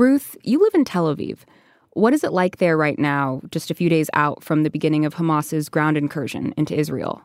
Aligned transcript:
Ruth, 0.00 0.34
you 0.42 0.58
live 0.60 0.72
in 0.72 0.86
Tel 0.86 1.14
Aviv. 1.14 1.40
What 1.90 2.14
is 2.14 2.24
it 2.24 2.32
like 2.32 2.56
there 2.56 2.74
right 2.74 2.98
now, 2.98 3.42
just 3.50 3.70
a 3.70 3.74
few 3.74 3.90
days 3.90 4.08
out 4.14 4.42
from 4.42 4.62
the 4.62 4.70
beginning 4.70 5.04
of 5.04 5.16
Hamas's 5.16 5.68
ground 5.68 5.98
incursion 5.98 6.54
into 6.56 6.74
Israel? 6.74 7.20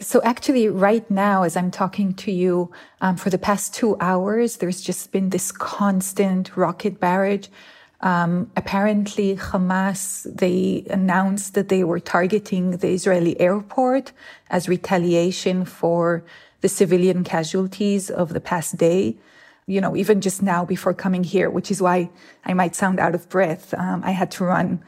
So, 0.00 0.20
actually, 0.24 0.68
right 0.68 1.08
now, 1.08 1.44
as 1.44 1.56
I'm 1.56 1.70
talking 1.70 2.14
to 2.14 2.32
you, 2.32 2.72
um, 3.00 3.16
for 3.16 3.30
the 3.30 3.38
past 3.38 3.72
two 3.72 3.96
hours, 4.00 4.56
there's 4.56 4.80
just 4.80 5.12
been 5.12 5.30
this 5.30 5.52
constant 5.52 6.56
rocket 6.56 6.98
barrage. 6.98 7.46
Um, 8.00 8.50
apparently, 8.56 9.36
Hamas, 9.36 10.26
they 10.42 10.84
announced 10.90 11.54
that 11.54 11.68
they 11.68 11.84
were 11.84 12.00
targeting 12.00 12.72
the 12.72 12.88
Israeli 12.88 13.38
airport 13.40 14.10
as 14.50 14.68
retaliation 14.68 15.64
for 15.64 16.24
the 16.60 16.68
civilian 16.68 17.22
casualties 17.22 18.10
of 18.10 18.32
the 18.32 18.40
past 18.40 18.78
day. 18.78 19.14
You 19.66 19.80
know, 19.80 19.96
even 19.96 20.20
just 20.20 20.42
now 20.42 20.64
before 20.64 20.94
coming 20.94 21.24
here, 21.24 21.50
which 21.50 21.70
is 21.70 21.82
why 21.82 22.10
I 22.44 22.54
might 22.54 22.76
sound 22.76 23.00
out 23.00 23.14
of 23.14 23.28
breath, 23.28 23.74
um, 23.74 24.02
I 24.04 24.12
had 24.12 24.30
to 24.32 24.44
run 24.44 24.82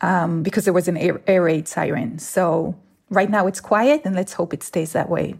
um, 0.00 0.42
because 0.42 0.64
there 0.64 0.74
was 0.74 0.88
an 0.88 0.96
air, 0.96 1.20
air 1.26 1.42
raid 1.42 1.68
siren. 1.68 2.18
So, 2.18 2.74
right 3.08 3.30
now 3.30 3.46
it's 3.46 3.60
quiet 3.60 4.02
and 4.04 4.14
let's 4.14 4.32
hope 4.32 4.54
it 4.54 4.62
stays 4.62 4.92
that 4.92 5.08
way. 5.08 5.34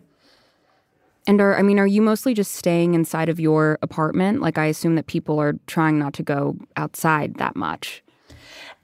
And 1.26 1.40
are 1.40 1.56
I 1.56 1.62
mean, 1.62 1.78
are 1.78 1.86
you 1.86 2.02
mostly 2.02 2.34
just 2.34 2.52
staying 2.52 2.94
inside 2.94 3.28
of 3.28 3.38
your 3.38 3.78
apartment? 3.82 4.40
Like 4.40 4.58
I 4.58 4.66
assume 4.66 4.94
that 4.96 5.06
people 5.06 5.38
are 5.38 5.54
trying 5.66 5.98
not 5.98 6.14
to 6.14 6.22
go 6.22 6.56
outside 6.76 7.34
that 7.36 7.56
much. 7.56 8.02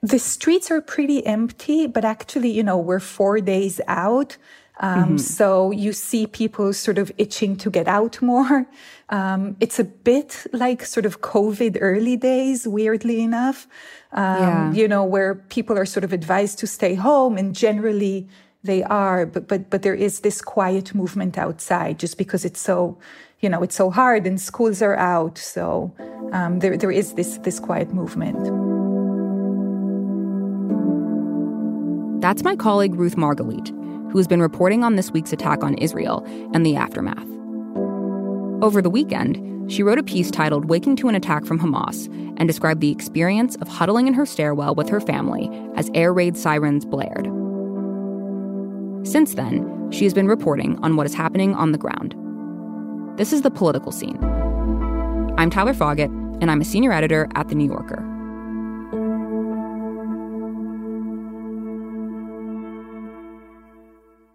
The 0.01 0.19
streets 0.19 0.69
are 0.69 0.79
pretty 0.79 1.25
empty, 1.25 1.87
but 1.87 2.05
actually, 2.05 2.51
you 2.51 2.63
know, 2.63 2.77
we're 2.77 2.99
four 2.99 3.41
days 3.41 3.81
out. 3.87 4.37
Um, 4.79 5.03
mm-hmm. 5.03 5.17
So 5.17 5.71
you 5.71 5.91
see 5.91 6.27
people 6.27 6.71
sort 6.73 6.97
of 6.97 7.11
itching 7.17 7.55
to 7.57 7.71
get 7.71 7.87
out 7.87 8.21
more. 8.21 8.67
Um, 9.09 9.55
it's 9.59 9.79
a 9.79 9.83
bit 9.83 10.45
like 10.53 10.85
sort 10.85 11.05
of 11.05 11.21
COVID 11.21 11.77
early 11.81 12.17
days, 12.17 12.67
weirdly 12.67 13.21
enough, 13.21 13.67
um, 14.11 14.23
yeah. 14.23 14.71
you 14.73 14.87
know, 14.87 15.03
where 15.03 15.35
people 15.35 15.77
are 15.77 15.85
sort 15.85 16.03
of 16.03 16.13
advised 16.13 16.59
to 16.59 16.67
stay 16.67 16.93
home 16.95 17.37
and 17.37 17.55
generally 17.55 18.27
they 18.63 18.83
are, 18.83 19.25
but 19.25 19.47
but 19.47 19.69
but 19.69 19.81
there 19.81 19.95
is 19.95 20.19
this 20.19 20.41
quiet 20.41 20.93
movement 20.93 21.37
outside 21.37 21.99
just 21.99 22.17
because 22.17 22.45
it's 22.45 22.59
so, 22.59 22.97
you 23.39 23.49
know, 23.49 23.63
it's 23.63 23.75
so 23.75 23.89
hard 23.89 24.27
and 24.27 24.39
schools 24.39 24.81
are 24.81 24.95
out. 24.95 25.37
So 25.37 25.93
um, 26.33 26.59
there 26.59 26.77
there 26.77 26.91
is 26.91 27.13
this 27.13 27.37
this 27.39 27.59
quiet 27.59 27.93
movement. 27.93 28.43
That's 32.21 32.43
my 32.43 32.55
colleague 32.55 32.95
Ruth 32.95 33.15
Margalit, 33.15 33.69
who 34.17 34.19
has 34.19 34.27
been 34.27 34.41
reporting 34.41 34.83
on 34.83 34.95
this 34.95 35.11
week's 35.11 35.31
attack 35.31 35.63
on 35.63 35.75
Israel 35.75 36.25
and 36.51 36.65
the 36.65 36.75
aftermath. 36.75 37.27
Over 38.63 38.81
the 38.81 38.89
weekend, 38.89 39.71
she 39.71 39.83
wrote 39.83 39.99
a 39.99 40.03
piece 40.03 40.31
titled 40.31 40.65
Waking 40.65 40.95
to 40.95 41.07
an 41.07 41.13
Attack 41.13 41.45
from 41.45 41.59
Hamas 41.59 42.07
and 42.37 42.47
described 42.47 42.81
the 42.81 42.89
experience 42.89 43.55
of 43.57 43.67
huddling 43.67 44.07
in 44.07 44.15
her 44.15 44.25
stairwell 44.25 44.73
with 44.73 44.89
her 44.89 44.99
family 44.99 45.51
as 45.75 45.91
air 45.93 46.11
raid 46.11 46.35
sirens 46.35 46.83
blared. 46.83 47.25
Since 49.05 49.35
then, 49.35 49.91
she 49.91 50.05
has 50.05 50.15
been 50.15 50.27
reporting 50.27 50.79
on 50.81 50.95
what 50.95 51.05
is 51.05 51.13
happening 51.13 51.53
on 51.53 51.71
the 51.71 51.77
ground. 51.77 52.15
This 53.19 53.31
is 53.31 53.43
the 53.43 53.51
political 53.51 53.91
scene. 53.91 54.17
I'm 55.37 55.51
Tyler 55.51 55.75
Foggatt, 55.75 56.09
and 56.41 56.49
I'm 56.49 56.61
a 56.61 56.65
senior 56.65 56.91
editor 56.91 57.27
at 57.35 57.49
The 57.49 57.55
New 57.55 57.67
Yorker. 57.69 58.03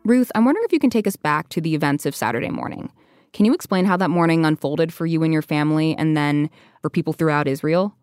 Ruth, 0.04 0.32
I'm 0.34 0.44
wondering 0.44 0.64
if 0.64 0.72
you 0.72 0.80
can 0.80 0.90
take 0.90 1.06
us 1.06 1.16
back 1.16 1.48
to 1.50 1.60
the 1.60 1.74
events 1.74 2.06
of 2.06 2.16
Saturday 2.16 2.50
morning. 2.50 2.90
Can 3.32 3.46
you 3.46 3.54
explain 3.54 3.84
how 3.84 3.96
that 3.96 4.10
morning 4.10 4.44
unfolded 4.44 4.92
for 4.92 5.06
you 5.06 5.22
and 5.22 5.32
your 5.32 5.42
family 5.42 5.96
and 5.96 6.16
then 6.16 6.50
for 6.80 6.90
people 6.90 7.12
throughout 7.12 7.46
Israel? 7.46 7.94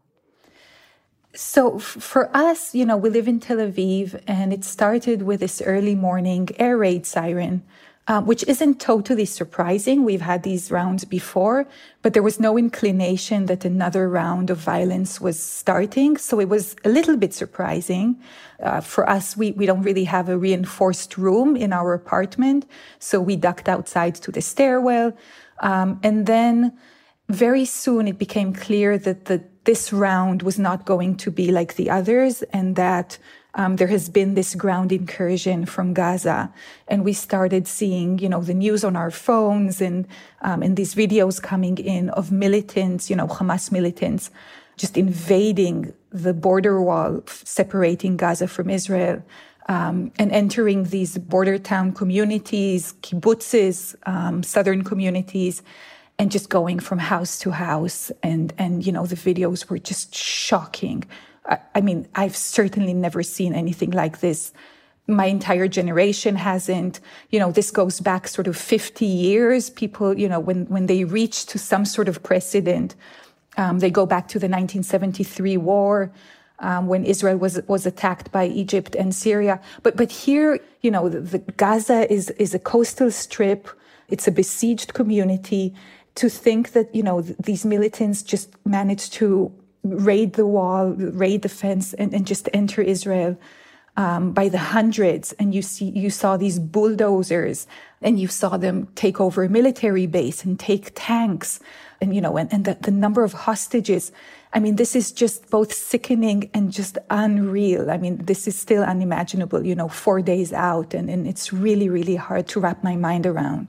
So 1.35 1.77
for 1.77 2.35
us, 2.35 2.73
you 2.73 2.85
know, 2.85 2.97
we 2.97 3.09
live 3.09 3.27
in 3.27 3.39
Tel 3.39 3.57
Aviv 3.57 4.21
and 4.25 4.51
it 4.51 4.63
started 4.63 5.23
with 5.23 5.41
this 5.41 5.61
early 5.61 5.93
morning 5.93 6.49
air 6.57 6.77
raid 6.77 7.05
siren, 7.05 7.63
uh, 8.09 8.21
which 8.21 8.43
isn't 8.47 8.81
totally 8.81 9.23
surprising. 9.23 10.03
We've 10.03 10.19
had 10.19 10.41
these 10.41 10.71
rounds 10.71 11.05
before, 11.05 11.67
but 12.01 12.13
there 12.13 12.23
was 12.23 12.39
no 12.39 12.57
inclination 12.57 13.45
that 13.45 13.63
another 13.63 14.09
round 14.09 14.49
of 14.49 14.57
violence 14.57 15.21
was 15.21 15.39
starting. 15.39 16.17
So 16.17 16.39
it 16.39 16.49
was 16.49 16.75
a 16.83 16.89
little 16.89 17.17
bit 17.17 17.35
surprising. 17.35 18.19
Uh, 18.63 18.81
for 18.81 19.07
us, 19.07 19.37
we, 19.37 19.51
we 19.51 19.67
don't 19.67 19.83
really 19.83 20.05
have 20.05 20.27
a 20.27 20.39
reinforced 20.39 21.19
room 21.19 21.55
in 21.55 21.71
our 21.71 21.93
apartment. 21.93 22.65
So 22.97 23.21
we 23.21 23.35
ducked 23.35 23.69
outside 23.69 24.15
to 24.15 24.31
the 24.31 24.41
stairwell. 24.41 25.15
Um, 25.59 25.99
and 26.01 26.25
then 26.25 26.75
very 27.29 27.65
soon 27.65 28.07
it 28.07 28.17
became 28.17 28.53
clear 28.53 28.97
that 28.97 29.25
the 29.25 29.43
this 29.65 29.93
round 29.93 30.41
was 30.41 30.57
not 30.57 30.85
going 30.85 31.15
to 31.15 31.29
be 31.29 31.51
like 31.51 31.75
the 31.75 31.91
others 31.91 32.41
and 32.53 32.75
that 32.75 33.19
um, 33.55 33.77
there 33.77 33.87
has 33.87 34.09
been 34.09 34.35
this 34.35 34.53
ground 34.53 34.91
incursion 34.91 35.65
from 35.65 35.93
Gaza. 35.93 36.53
And 36.87 37.03
we 37.03 37.13
started 37.13 37.67
seeing, 37.67 38.19
you 38.19 38.29
know, 38.29 38.41
the 38.41 38.53
news 38.53 38.83
on 38.83 38.95
our 38.95 39.11
phones 39.11 39.81
and, 39.81 40.07
um, 40.41 40.61
and 40.61 40.77
these 40.77 40.93
videos 40.93 41.41
coming 41.41 41.77
in 41.77 42.09
of 42.11 42.31
militants, 42.31 43.09
you 43.09 43.15
know, 43.15 43.27
Hamas 43.27 43.71
militants 43.71 44.29
just 44.77 44.97
invading 44.97 45.93
the 46.11 46.33
border 46.33 46.81
wall 46.81 47.21
separating 47.27 48.17
Gaza 48.17 48.47
from 48.47 48.69
Israel. 48.69 49.23
Um, 49.67 50.11
and 50.17 50.31
entering 50.31 50.85
these 50.85 51.19
border 51.19 51.59
town 51.59 51.93
communities, 51.93 52.95
kibbutzes, 53.03 53.93
um, 54.07 54.41
southern 54.41 54.83
communities, 54.83 55.61
and 56.17 56.31
just 56.31 56.49
going 56.49 56.79
from 56.79 56.97
house 56.97 57.37
to 57.39 57.51
house 57.51 58.11
and 58.23 58.51
and 58.57 58.83
you 58.85 58.91
know 58.91 59.05
the 59.05 59.15
videos 59.15 59.69
were 59.69 59.77
just 59.77 60.15
shocking 60.15 61.03
I, 61.45 61.59
I, 61.75 61.81
mean 61.81 62.07
i've 62.15 62.35
certainly 62.35 62.93
never 62.93 63.23
seen 63.23 63.53
anything 63.53 63.91
like 63.91 64.19
this. 64.19 64.53
My 65.07 65.25
entire 65.25 65.67
generation 65.67 66.35
hasn't. 66.35 66.99
You 67.31 67.39
know 67.39 67.51
this 67.51 67.71
goes 67.71 67.99
back 67.99 68.27
sort 68.27 68.47
of 68.47 68.55
50 68.55 69.05
years. 69.05 69.69
People 69.69 70.17
you 70.17 70.29
know 70.29 70.39
when 70.39 70.65
when 70.67 70.85
they 70.85 71.03
reach 71.03 71.45
to 71.47 71.57
some 71.57 71.85
sort 71.85 72.07
of 72.07 72.21
precedent 72.21 72.95
um, 73.57 73.79
they 73.79 73.91
go 73.91 74.05
back 74.05 74.27
to 74.29 74.39
the 74.39 74.47
1973 74.47 75.57
war 75.57 76.11
um, 76.59 76.87
when 76.87 77.03
Israel 77.05 77.37
was 77.37 77.59
was 77.67 77.85
attacked 77.85 78.31
by 78.31 78.45
Egypt 78.45 78.95
and 78.95 79.13
Syria, 79.13 79.61
but 79.83 79.95
but 79.95 80.11
here, 80.11 80.59
you 80.81 80.91
know, 80.91 81.09
the, 81.09 81.19
the 81.19 81.39
Gaza 81.39 82.11
is 82.11 82.29
is 82.31 82.53
a 82.53 82.59
coastal 82.59 83.11
strip. 83.11 83.69
It's 84.09 84.27
a 84.27 84.31
besieged 84.31 84.93
community. 84.93 85.73
To 86.15 86.27
think 86.27 86.73
that, 86.73 86.93
you 86.93 87.01
know, 87.01 87.21
these 87.21 87.63
militants 87.63 88.23
just 88.23 88.49
managed 88.65 89.13
to 89.13 89.53
raid 89.97 90.33
the 90.33 90.45
wall, 90.45 90.91
raid 90.91 91.41
the 91.41 91.49
fence, 91.49 91.93
and, 91.93 92.13
and 92.13 92.27
just 92.27 92.49
enter 92.53 92.81
Israel 92.81 93.37
um, 93.97 94.31
by 94.31 94.49
the 94.49 94.57
hundreds. 94.57 95.33
And 95.33 95.53
you 95.53 95.61
see, 95.61 95.89
you 95.89 96.09
saw 96.09 96.37
these 96.37 96.59
bulldozers, 96.59 97.67
and 98.01 98.19
you 98.19 98.27
saw 98.27 98.57
them 98.57 98.87
take 98.95 99.19
over 99.19 99.43
a 99.43 99.49
military 99.49 100.07
base 100.07 100.45
and 100.45 100.59
take 100.59 100.91
tanks, 100.95 101.59
and 102.01 102.15
you 102.15 102.21
know, 102.21 102.37
and, 102.37 102.51
and 102.53 102.65
the, 102.65 102.77
the 102.81 102.91
number 102.91 103.23
of 103.23 103.33
hostages. 103.33 104.11
I 104.51 104.59
mean, 104.59 104.77
this 104.77 104.95
is 104.95 105.11
just 105.11 105.49
both 105.49 105.71
sickening 105.71 106.49
and 106.53 106.71
just 106.71 106.97
unreal. 107.09 107.91
I 107.91 107.97
mean, 107.97 108.25
this 108.25 108.47
is 108.47 108.57
still 108.57 108.83
unimaginable, 108.83 109.63
you 109.65 109.75
know, 109.75 109.89
four 109.89 110.21
days 110.21 110.53
out, 110.53 110.93
and, 110.93 111.09
and 111.09 111.27
it's 111.27 111.53
really, 111.53 111.89
really 111.89 112.15
hard 112.15 112.47
to 112.49 112.59
wrap 112.59 112.83
my 112.83 112.95
mind 112.95 113.27
around. 113.27 113.67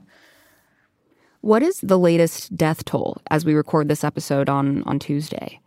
What 1.41 1.63
is 1.63 1.79
the 1.81 1.97
latest 1.97 2.55
death 2.55 2.85
toll 2.85 3.17
as 3.29 3.45
we 3.45 3.53
record 3.53 3.89
this 3.89 4.03
episode 4.03 4.47
on, 4.47 4.83
on 4.83 4.99
Tuesday? 4.99 5.59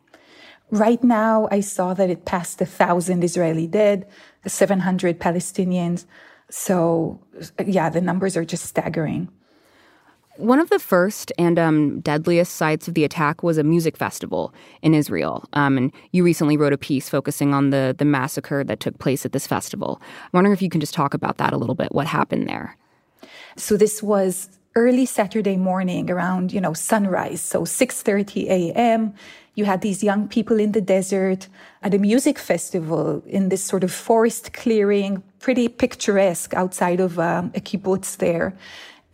Right 0.75 1.05
now, 1.05 1.47
I 1.53 1.61
saw 1.61 1.95
that 1.95 2.11
it 2.11 2.25
passed 2.25 2.61
a 2.61 2.67
thousand 2.67 3.23
Israeli 3.23 3.69
dead, 3.69 4.09
700 4.45 5.21
Palestinians. 5.21 6.05
So, 6.51 7.21
yeah, 7.65 7.89
the 7.91 8.01
numbers 8.01 8.37
are 8.37 8.45
just 8.45 8.65
staggering. 8.65 9.29
One 10.37 10.59
of 10.59 10.71
the 10.71 10.81
first 10.81 11.31
and 11.39 11.61
um, 11.61 12.01
deadliest 12.01 12.57
sites 12.57 12.89
of 12.89 12.95
the 12.95 13.05
attack 13.05 13.45
was 13.45 13.57
a 13.57 13.63
music 13.63 13.97
festival 13.97 14.53
in 14.83 14.95
Israel. 14.95 15.49
Um, 15.53 15.79
and 15.79 15.93
you 16.11 16.25
recently 16.25 16.57
wrote 16.57 16.73
a 16.73 16.79
piece 16.79 17.09
focusing 17.09 17.55
on 17.55 17.71
the, 17.71 17.95
the 17.97 18.05
massacre 18.05 18.65
that 18.65 18.81
took 18.81 18.99
place 18.99 19.25
at 19.25 19.31
this 19.31 19.47
festival. 19.47 20.01
I'm 20.25 20.31
wondering 20.33 20.55
if 20.55 20.61
you 20.61 20.71
can 20.71 20.81
just 20.81 20.93
talk 20.93 21.15
about 21.15 21.39
that 21.39 21.53
a 21.53 21.57
little 21.57 21.77
bit. 21.77 21.95
What 21.95 22.09
happened 22.09 22.49
there? 22.49 22.77
So, 23.57 23.77
this 23.77 24.03
was 24.03 24.59
early 24.77 25.07
Saturday 25.07 25.57
morning 25.57 26.11
around, 26.11 26.53
you 26.53 26.61
know, 26.61 26.73
sunrise. 26.73 27.41
So 27.41 27.63
6.30 27.63 28.47
a.m., 28.49 29.15
you 29.55 29.65
had 29.65 29.83
these 29.83 30.03
young 30.03 30.27
people 30.27 30.59
in 30.59 30.73
the 30.73 30.81
desert 30.81 31.47
at 31.83 31.95
a 31.95 31.99
music 31.99 32.41
festival 32.41 33.23
in 33.27 33.51
this 33.51 33.63
sort 33.63 33.85
of 33.85 33.93
forest 33.93 34.53
clearing, 34.53 35.23
pretty 35.39 35.69
picturesque 35.69 36.53
outside 36.55 36.99
of 36.99 37.19
um, 37.21 37.53
a 37.55 37.61
kibbutz 37.61 38.17
there. 38.17 38.57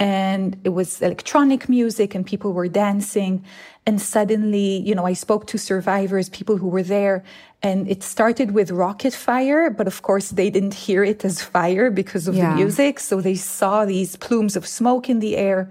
And 0.00 0.58
it 0.64 0.70
was 0.70 1.02
electronic 1.02 1.68
music 1.68 2.14
and 2.14 2.24
people 2.26 2.54
were 2.54 2.68
dancing. 2.68 3.44
And 3.86 4.00
suddenly, 4.00 4.78
you 4.78 4.94
know, 4.94 5.04
I 5.04 5.12
spoke 5.12 5.46
to 5.48 5.58
survivors, 5.58 6.30
people 6.30 6.56
who 6.56 6.68
were 6.68 6.82
there, 6.82 7.22
and 7.62 7.86
it 7.86 8.02
started 8.02 8.52
with 8.52 8.70
rocket 8.70 9.12
fire, 9.12 9.68
but 9.68 9.86
of 9.86 10.00
course 10.00 10.30
they 10.30 10.48
didn't 10.48 10.72
hear 10.72 11.04
it 11.04 11.22
as 11.24 11.42
fire 11.42 11.90
because 11.90 12.26
of 12.26 12.34
yeah. 12.34 12.50
the 12.50 12.56
music. 12.56 12.98
So 12.98 13.20
they 13.20 13.34
saw 13.34 13.84
these 13.84 14.16
plumes 14.16 14.56
of 14.56 14.66
smoke 14.66 15.10
in 15.10 15.18
the 15.20 15.36
air. 15.36 15.70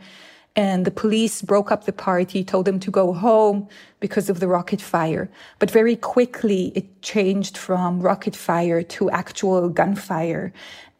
And 0.56 0.84
the 0.84 0.92
police 0.92 1.42
broke 1.42 1.72
up 1.72 1.86
the 1.86 1.94
party, 1.94 2.44
told 2.44 2.66
them 2.66 2.80
to 2.80 2.92
go 2.92 3.13
home 3.13 3.68
because 4.00 4.30
of 4.30 4.40
the 4.40 4.48
rocket 4.48 4.81
fire. 4.81 5.30
But 5.60 5.72
very 5.72 5.96
quickly, 5.96 6.72
it 6.75 7.01
changed 7.01 7.57
from 7.57 8.01
rocket 8.01 8.36
fire 8.36 8.81
to 8.84 9.10
actual 9.12 9.69
gunfire. 9.69 10.51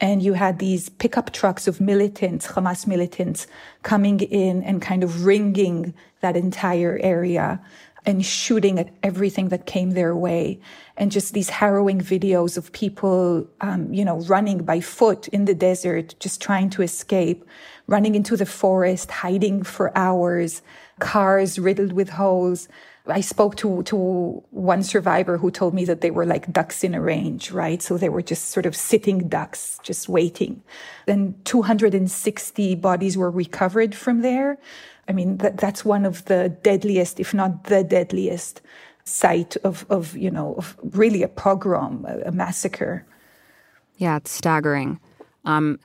And 0.02 0.24
you 0.24 0.34
had 0.34 0.60
these 0.60 0.88
pickup 0.88 1.34
trucks 1.34 1.68
of 1.68 1.82
militants, 1.82 2.48
Hamas 2.48 2.88
militants, 2.88 3.48
coming 3.84 4.22
in 4.22 4.64
and 4.64 4.82
kind 4.82 5.04
of 5.04 5.26
ringing 5.26 5.94
that 6.22 6.38
entire 6.38 7.00
area 7.02 7.60
and 8.06 8.26
shooting 8.26 8.80
at 8.80 8.94
everything 9.04 9.50
that 9.50 9.66
came 9.66 9.92
their 9.92 10.16
way. 10.16 10.60
And 10.98 11.12
just 11.12 11.34
these 11.34 11.50
harrowing 11.50 12.02
videos 12.02 12.58
of 12.58 12.72
people, 12.72 13.48
um, 13.62 13.94
you 13.94 14.06
know, 14.06 14.20
running 14.22 14.64
by 14.64 14.80
foot 14.80 15.28
in 15.30 15.46
the 15.46 15.56
desert, 15.56 16.16
just 16.20 16.42
trying 16.42 16.70
to 16.72 16.82
escape, 16.82 17.46
running 17.88 18.16
into 18.16 18.38
the 18.38 18.46
forest, 18.46 19.12
hiding 19.12 19.64
for 19.64 19.98
hours, 19.98 20.62
cars 21.00 21.60
riddled 21.60 21.94
with 21.94 22.10
holes. 22.10 22.68
I 23.08 23.22
spoke 23.22 23.56
to, 23.58 23.82
to 23.84 24.44
one 24.52 24.84
survivor 24.84 25.38
who 25.38 25.50
told 25.50 25.74
me 25.74 25.86
that 25.86 26.02
they 26.02 26.12
were 26.12 26.26
like 26.26 26.52
ducks 26.52 26.84
in 26.84 26.94
a 26.94 27.02
range, 27.02 27.52
right? 27.52 27.82
So 27.82 27.98
they 27.98 28.10
were 28.10 28.22
just 28.22 28.50
sort 28.50 28.66
of 28.66 28.76
sitting 28.76 29.28
ducks, 29.28 29.80
just 29.82 30.08
waiting. 30.08 30.62
Then 31.08 31.36
260 31.46 32.76
bodies 32.76 33.18
were 33.18 33.32
recovered 33.32 33.96
from 33.96 34.22
there. 34.22 34.60
I 35.10 35.12
mean, 35.12 35.38
that, 35.38 35.58
that's 35.58 35.84
one 35.84 36.06
of 36.06 36.24
the 36.26 36.50
deadliest, 36.62 37.20
if 37.20 37.34
not 37.34 37.66
the 37.66 37.84
deadliest 37.84 38.62
site 39.04 39.58
of, 39.64 39.86
of 39.90 40.16
you 40.16 40.30
know, 40.30 40.54
of 40.54 40.78
really 40.84 41.24
a 41.24 41.28
pogrom, 41.28 42.06
a, 42.08 42.28
a 42.28 42.32
massacre. 42.32 43.06
Yeah, 43.98 44.18
it's 44.18 44.32
staggering. 44.32 45.00
Um, 45.46 45.80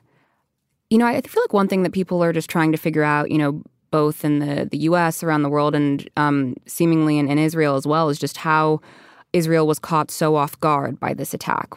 you 0.91 0.99
know, 0.99 1.07
I 1.07 1.19
feel 1.21 1.41
like 1.43 1.53
one 1.53 1.67
thing 1.67 1.81
that 1.83 1.91
people 1.91 2.23
are 2.23 2.31
just 2.31 2.49
trying 2.49 2.71
to 2.71 2.77
figure 2.77 3.03
out, 3.03 3.31
you 3.31 3.39
know, 3.39 3.63
both 3.89 4.23
in 4.23 4.39
the, 4.39 4.67
the 4.69 4.77
US, 4.89 5.23
around 5.23 5.41
the 5.41 5.49
world, 5.49 5.73
and 5.73 6.07
um, 6.17 6.55
seemingly 6.67 7.17
in, 7.17 7.27
in 7.27 7.39
Israel 7.39 7.75
as 7.75 7.87
well, 7.87 8.09
is 8.09 8.19
just 8.19 8.37
how 8.37 8.79
Israel 9.33 9.65
was 9.65 9.79
caught 9.79 10.11
so 10.11 10.35
off 10.35 10.59
guard 10.59 10.99
by 10.99 11.13
this 11.13 11.33
attack. 11.33 11.73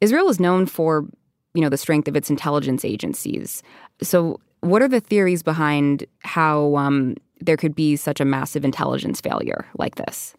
Israel 0.00 0.28
is 0.28 0.38
known 0.38 0.66
for, 0.66 1.06
you 1.54 1.62
know, 1.62 1.68
the 1.70 1.78
strength 1.78 2.06
of 2.06 2.16
its 2.16 2.28
intelligence 2.28 2.84
agencies. 2.84 3.62
So 4.02 4.40
what 4.62 4.80
are 4.80 4.88
the 4.88 5.00
theories 5.00 5.42
behind 5.42 6.06
how 6.20 6.76
um, 6.76 7.16
there 7.40 7.56
could 7.56 7.74
be 7.74 7.96
such 7.96 8.20
a 8.20 8.24
massive 8.24 8.64
intelligence 8.64 9.20
failure 9.20 9.66
like 9.76 9.96
this? 9.96 10.34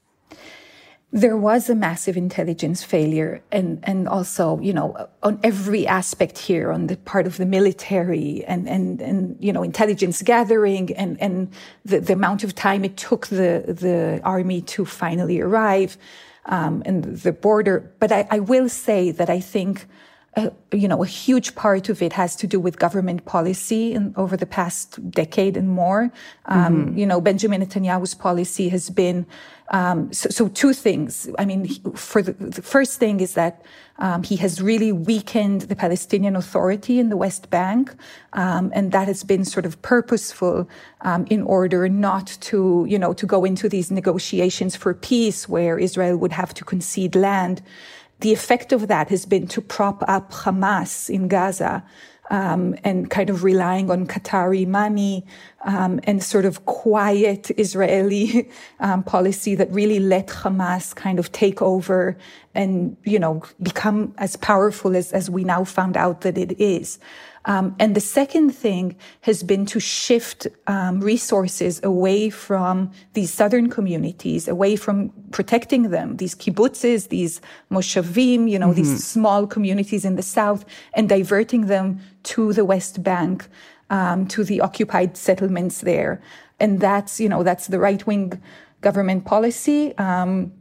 There 1.11 1.37
was 1.37 1.69
a 1.69 1.75
massive 1.75 2.17
intelligence 2.17 2.83
failure, 2.83 3.43
and, 3.51 3.79
and 3.83 4.07
also, 4.07 4.59
you 4.61 4.73
know, 4.73 5.09
on 5.21 5.39
every 5.43 5.85
aspect 5.85 6.39
here, 6.39 6.71
on 6.71 6.87
the 6.87 6.97
part 6.97 7.27
of 7.27 7.37
the 7.37 7.45
military 7.45 8.43
and, 8.45 8.67
and, 8.67 8.99
and 8.99 9.37
you 9.39 9.53
know, 9.53 9.61
intelligence 9.61 10.23
gathering 10.23 10.91
and, 10.95 11.21
and 11.21 11.53
the, 11.85 11.99
the 11.99 12.13
amount 12.13 12.43
of 12.43 12.55
time 12.55 12.83
it 12.83 12.97
took 12.97 13.27
the, 13.27 13.63
the 13.67 14.21
army 14.23 14.61
to 14.61 14.85
finally 14.85 15.39
arrive 15.39 15.97
um, 16.45 16.81
and 16.85 17.03
the 17.03 17.31
border. 17.31 17.91
But 17.99 18.11
I, 18.11 18.27
I 18.31 18.39
will 18.39 18.69
say 18.69 19.11
that 19.11 19.29
I 19.29 19.39
think 19.39 19.85
uh, 20.35 20.49
you 20.71 20.87
know, 20.87 21.03
a 21.03 21.07
huge 21.07 21.53
part 21.53 21.89
of 21.89 22.01
it 22.01 22.13
has 22.13 22.35
to 22.37 22.47
do 22.47 22.59
with 22.59 22.79
government 22.79 23.25
policy 23.25 23.93
in, 23.93 24.13
over 24.17 24.35
the 24.35 24.47
past 24.47 25.11
decade 25.11 25.55
and 25.55 25.69
more. 25.69 26.11
Um, 26.45 26.87
mm-hmm. 26.87 26.97
You 26.97 27.05
know, 27.05 27.21
Benjamin 27.21 27.61
Netanyahu's 27.61 28.15
policy 28.15 28.69
has 28.69 28.89
been 28.89 29.27
um, 29.69 30.11
so, 30.11 30.29
so, 30.29 30.49
two 30.49 30.73
things. 30.73 31.29
I 31.39 31.45
mean, 31.45 31.67
for 31.95 32.21
the, 32.21 32.33
the 32.33 32.61
first 32.61 32.99
thing 32.99 33.21
is 33.21 33.33
that 33.33 33.63
um, 33.97 34.21
he 34.21 34.35
has 34.35 34.61
really 34.61 34.91
weakened 34.91 35.61
the 35.61 35.75
Palestinian 35.75 36.35
Authority 36.35 36.99
in 36.99 37.09
the 37.09 37.17
West 37.17 37.49
Bank, 37.49 37.95
um, 38.33 38.71
and 38.75 38.91
that 38.91 39.07
has 39.07 39.23
been 39.23 39.45
sort 39.45 39.65
of 39.65 39.81
purposeful 39.81 40.67
um, 41.01 41.25
in 41.29 41.41
order 41.43 41.87
not 41.87 42.27
to, 42.41 42.85
you 42.89 42.99
know, 42.99 43.13
to 43.13 43.25
go 43.25 43.45
into 43.45 43.69
these 43.69 43.89
negotiations 43.89 44.75
for 44.75 44.93
peace 44.93 45.47
where 45.47 45.79
Israel 45.79 46.17
would 46.17 46.33
have 46.33 46.53
to 46.55 46.65
concede 46.65 47.15
land 47.15 47.61
the 48.19 48.33
effect 48.33 48.71
of 48.71 48.87
that 48.87 49.09
has 49.09 49.25
been 49.25 49.47
to 49.47 49.61
prop 49.61 50.03
up 50.07 50.31
Hamas 50.31 51.09
in 51.09 51.27
Gaza. 51.27 51.83
Um, 52.29 52.75
and 52.85 53.09
kind 53.11 53.29
of 53.29 53.43
relying 53.43 53.91
on 53.91 54.07
Qatari 54.07 54.65
money 54.65 55.25
um, 55.65 55.99
and 56.05 56.23
sort 56.23 56.45
of 56.45 56.65
quiet 56.65 57.51
Israeli 57.57 58.49
um, 58.79 59.03
policy 59.03 59.55
that 59.55 59.69
really 59.71 59.99
let 59.99 60.27
Hamas 60.27 60.95
kind 60.95 61.19
of 61.19 61.33
take 61.33 61.61
over 61.61 62.17
and 62.55 62.95
you 63.03 63.19
know 63.19 63.43
become 63.61 64.15
as 64.17 64.37
powerful 64.37 64.95
as, 64.95 65.11
as 65.11 65.29
we 65.29 65.43
now 65.43 65.65
found 65.65 65.97
out 65.97 66.21
that 66.21 66.37
it 66.37 66.59
is. 66.61 66.97
Um, 67.45 67.75
and 67.79 67.95
the 67.95 68.01
second 68.01 68.51
thing 68.51 68.95
has 69.21 69.43
been 69.43 69.65
to 69.67 69.79
shift 69.79 70.47
um, 70.67 71.01
resources 71.01 71.81
away 71.83 72.29
from 72.29 72.91
these 73.13 73.33
southern 73.33 73.69
communities, 73.69 74.47
away 74.47 74.75
from 74.75 75.11
protecting 75.31 75.89
them, 75.89 76.17
these 76.17 76.35
kibbutzes, 76.35 77.09
these 77.09 77.41
moshavim, 77.69 78.49
you 78.49 78.57
know, 78.57 78.67
mm-hmm. 78.67 78.75
these 78.75 79.03
small 79.05 79.45
communities 79.45 80.05
in 80.05 80.15
the 80.15 80.21
south, 80.21 80.63
and 80.93 81.09
diverting 81.09 81.67
them 81.67 81.99
to 82.23 82.53
the 82.53 82.63
West 82.63 83.03
Bank, 83.03 83.47
um, 83.89 84.25
to 84.27 84.43
the 84.43 84.61
occupied 84.61 85.17
settlements 85.17 85.81
there. 85.81 86.21
And 86.59 86.79
that's, 86.79 87.19
you 87.19 87.27
know, 87.27 87.43
that's 87.43 87.67
the 87.67 87.79
right 87.79 88.05
wing 88.07 88.41
government 88.79 89.25
policy. 89.25 89.97
Um, 89.97 90.53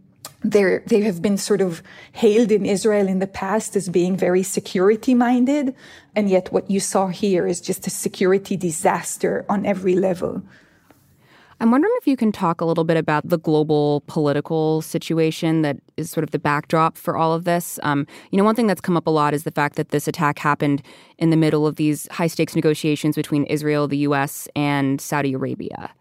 they 0.44 0.80
they 0.86 1.00
have 1.02 1.22
been 1.22 1.36
sort 1.36 1.60
of 1.60 1.82
hailed 2.12 2.50
in 2.50 2.66
Israel 2.66 3.08
in 3.08 3.18
the 3.18 3.26
past 3.26 3.76
as 3.76 3.88
being 3.88 4.16
very 4.16 4.42
security 4.42 5.14
minded. 5.14 5.74
And 6.14 6.28
yet 6.28 6.52
what 6.52 6.70
you 6.70 6.80
saw 6.80 7.08
here 7.08 7.46
is 7.46 7.60
just 7.60 7.86
a 7.86 7.90
security 7.90 8.56
disaster 8.56 9.44
on 9.48 9.64
every 9.64 9.94
level. 9.94 10.42
I'm 11.62 11.70
wondering 11.70 11.94
if 11.98 12.08
you 12.08 12.16
can 12.16 12.32
talk 12.32 12.60
a 12.60 12.64
little 12.64 12.82
bit 12.82 12.96
about 12.96 13.28
the 13.28 13.38
global 13.38 14.02
political 14.08 14.82
situation 14.82 15.62
that 15.62 15.76
is 15.96 16.10
sort 16.10 16.24
of 16.24 16.32
the 16.32 16.38
backdrop 16.40 16.96
for 16.96 17.16
all 17.16 17.32
of 17.32 17.44
this. 17.44 17.78
Um, 17.84 18.04
you 18.32 18.36
know, 18.36 18.42
one 18.42 18.56
thing 18.56 18.66
that's 18.66 18.80
come 18.80 18.96
up 18.96 19.06
a 19.06 19.10
lot 19.10 19.32
is 19.32 19.44
the 19.44 19.52
fact 19.52 19.76
that 19.76 19.90
this 19.90 20.08
attack 20.08 20.40
happened 20.40 20.82
in 21.18 21.30
the 21.30 21.36
middle 21.36 21.64
of 21.64 21.76
these 21.76 22.08
high 22.10 22.26
stakes 22.26 22.56
negotiations 22.56 23.14
between 23.14 23.44
Israel, 23.44 23.86
the 23.86 23.98
U.S., 23.98 24.48
and 24.56 25.00
Saudi 25.00 25.34
Arabia. 25.34 25.92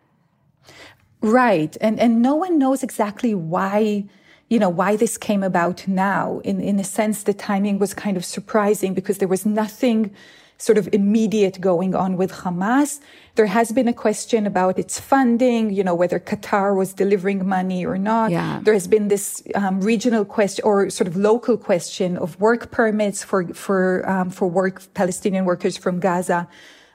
Right. 1.21 1.77
And, 1.79 1.99
and 1.99 2.23
no 2.23 2.33
one 2.33 2.57
knows 2.57 2.81
exactly 2.81 3.35
why 3.35 4.05
you 4.51 4.59
know, 4.59 4.69
why 4.69 4.97
this 4.97 5.17
came 5.17 5.43
about 5.43 5.87
now. 5.87 6.41
In, 6.43 6.59
in 6.59 6.77
a 6.77 6.83
sense, 6.83 7.23
the 7.23 7.33
timing 7.33 7.79
was 7.79 7.93
kind 7.93 8.17
of 8.17 8.25
surprising 8.25 8.93
because 8.93 9.17
there 9.19 9.29
was 9.29 9.45
nothing 9.45 10.13
sort 10.57 10.77
of 10.77 10.89
immediate 10.91 11.61
going 11.61 11.95
on 11.95 12.17
with 12.17 12.31
Hamas. 12.33 12.99
There 13.35 13.45
has 13.45 13.71
been 13.71 13.87
a 13.87 13.93
question 13.93 14.45
about 14.45 14.77
its 14.77 14.99
funding, 14.99 15.71
you 15.71 15.85
know, 15.85 15.95
whether 15.95 16.19
Qatar 16.19 16.75
was 16.75 16.93
delivering 16.93 17.47
money 17.47 17.85
or 17.85 17.97
not. 17.97 18.29
Yeah. 18.29 18.59
There 18.61 18.73
has 18.73 18.87
been 18.87 19.07
this 19.07 19.41
um, 19.55 19.79
regional 19.79 20.25
question 20.25 20.63
or 20.65 20.89
sort 20.89 21.07
of 21.07 21.15
local 21.15 21.55
question 21.55 22.17
of 22.17 22.37
work 22.41 22.71
permits 22.71 23.23
for 23.23 23.47
for 23.53 24.07
um, 24.07 24.29
for 24.29 24.47
work 24.49 24.83
Palestinian 24.93 25.45
workers 25.45 25.77
from 25.77 26.01
Gaza 26.01 26.45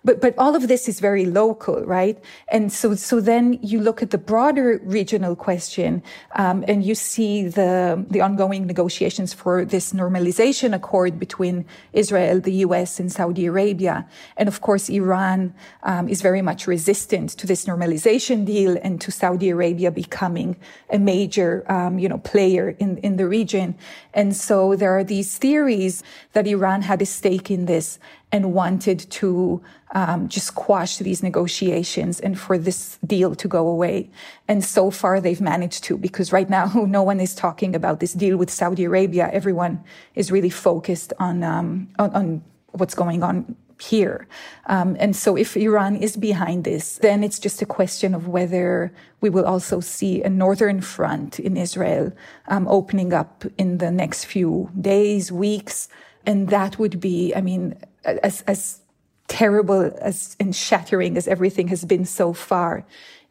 but, 0.07 0.21
but 0.21 0.35
all 0.39 0.55
of 0.55 0.69
this 0.69 0.89
is 0.89 1.01
very 1.01 1.27
local, 1.27 1.85
right? 1.85 2.17
And 2.49 2.73
so, 2.73 2.95
so 2.95 3.21
then 3.21 3.59
you 3.61 3.81
look 3.81 4.03
at 4.03 4.13
the 4.13 4.19
broader 4.19 4.81
regional 4.85 5.35
question, 5.35 6.01
um, 6.37 6.65
and 6.69 6.85
you 6.85 6.95
see 6.95 7.49
the, 7.49 8.07
the 8.09 8.21
ongoing 8.21 8.69
negotiations 8.69 9.35
for 9.35 9.65
this 9.65 9.93
normalization 9.93 10.73
accord 10.75 11.19
between 11.19 11.65
Israel, 11.93 12.41
the 12.41 12.53
U.S., 12.67 13.01
and 13.01 13.11
Saudi 13.11 13.47
Arabia. 13.47 14.07
And 14.37 14.49
of 14.49 14.61
course, 14.61 14.89
Iran, 14.89 15.53
um, 15.83 16.09
is 16.09 16.23
very 16.23 16.41
much 16.41 16.69
resistant 16.69 17.31
to 17.31 17.47
this 17.47 17.67
normalization 17.67 18.47
deal 18.47 18.79
and 18.83 19.01
to 19.01 19.11
Saudi 19.11 19.51
Arabia 19.51 19.91
becoming 19.91 20.55
a 20.91 21.01
major, 21.01 21.65
um, 21.71 21.99
you 21.99 22.09
know, 22.09 22.19
player 22.19 22.77
in, 22.79 22.99
in 22.99 23.17
the 23.17 23.27
region. 23.27 23.77
And 24.15 24.37
so 24.37 24.77
there 24.77 24.97
are 24.97 25.03
these 25.03 25.37
theories 25.37 26.05
that 26.33 26.47
Iran 26.47 26.83
had 26.83 27.03
a 27.03 27.07
stake 27.07 27.51
in 27.51 27.67
this 27.67 27.99
and 28.37 28.53
wanted 28.53 28.99
to 29.11 29.61
um, 29.93 30.29
just 30.29 30.55
quash 30.55 30.99
these 30.99 31.23
negotiations 31.23 32.21
and 32.21 32.39
for 32.39 32.59
this 32.59 32.99
deal 33.05 33.35
to 33.35 33.49
go 33.49 33.67
away. 33.67 34.11
And 34.47 34.63
so 34.63 34.91
far 34.91 35.21
they've 35.21 35.41
managed 35.41 35.83
to, 35.85 35.97
because 35.97 36.33
right 36.33 36.51
now 36.51 36.67
no 36.99 37.03
one 37.03 37.19
is 37.19 37.35
talking 37.35 37.75
about 37.75 38.01
this 38.01 38.13
deal 38.13 38.37
with 38.37 38.51
Saudi 38.51 38.85
Arabia. 38.85 39.31
Everyone 39.33 39.83
is 40.15 40.31
really 40.31 40.51
focused 40.51 41.13
on, 41.19 41.43
um, 41.43 41.89
on, 41.99 42.11
on 42.15 42.45
what's 42.73 42.95
going 42.95 43.23
on 43.23 43.57
here. 43.81 44.27
Um, 44.67 44.97
and 44.99 45.15
so 45.15 45.37
if 45.37 45.57
Iran 45.57 45.97
is 45.97 46.17
behind 46.17 46.65
this, 46.65 46.99
then 46.99 47.23
it's 47.23 47.39
just 47.39 47.63
a 47.63 47.67
question 47.67 48.15
of 48.15 48.29
whether 48.29 48.93
we 49.21 49.31
will 49.31 49.45
also 49.45 49.81
see 49.81 50.23
a 50.23 50.29
northern 50.29 50.81
front 50.81 51.39
in 51.39 51.57
Israel 51.57 52.13
um, 52.49 52.67
opening 52.69 53.13
up 53.13 53.45
in 53.59 53.79
the 53.79 53.91
next 53.91 54.25
few 54.25 54.71
days, 54.81 55.31
weeks. 55.31 55.89
And 56.27 56.49
that 56.49 56.79
would 56.79 57.01
be, 57.01 57.35
I 57.35 57.41
mean, 57.41 57.79
as, 58.05 58.43
as 58.43 58.81
terrible 59.29 59.93
as 60.01 60.37
and 60.39 60.55
shattering 60.55 61.17
as 61.17 61.29
everything 61.29 61.69
has 61.69 61.85
been 61.85 62.05
so 62.05 62.33
far, 62.33 62.85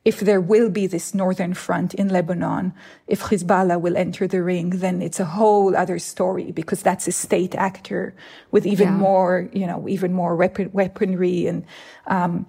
if 0.06 0.20
there 0.20 0.40
will 0.40 0.70
be 0.70 0.88
this 0.88 1.14
northern 1.14 1.54
front 1.54 1.94
in 1.96 2.10
Lebanon, 2.10 2.74
if 3.08 3.22
Hezbollah 3.22 3.82
will 3.82 3.98
enter 3.98 4.28
the 4.28 4.44
ring, 4.44 4.70
then 4.70 5.02
it's 5.02 5.20
a 5.20 5.26
whole 5.26 5.76
other 5.76 5.98
story 5.98 6.52
because 6.52 6.84
that's 6.84 7.08
a 7.08 7.12
state 7.12 7.56
actor 7.56 8.14
with 8.52 8.66
even 8.68 8.88
yeah. 8.88 8.98
more, 8.98 9.50
you 9.52 9.66
know, 9.66 9.90
even 9.90 10.14
more 10.14 10.36
weapon, 10.36 10.70
weaponry 10.74 11.48
and, 11.48 11.66
um, 12.08 12.46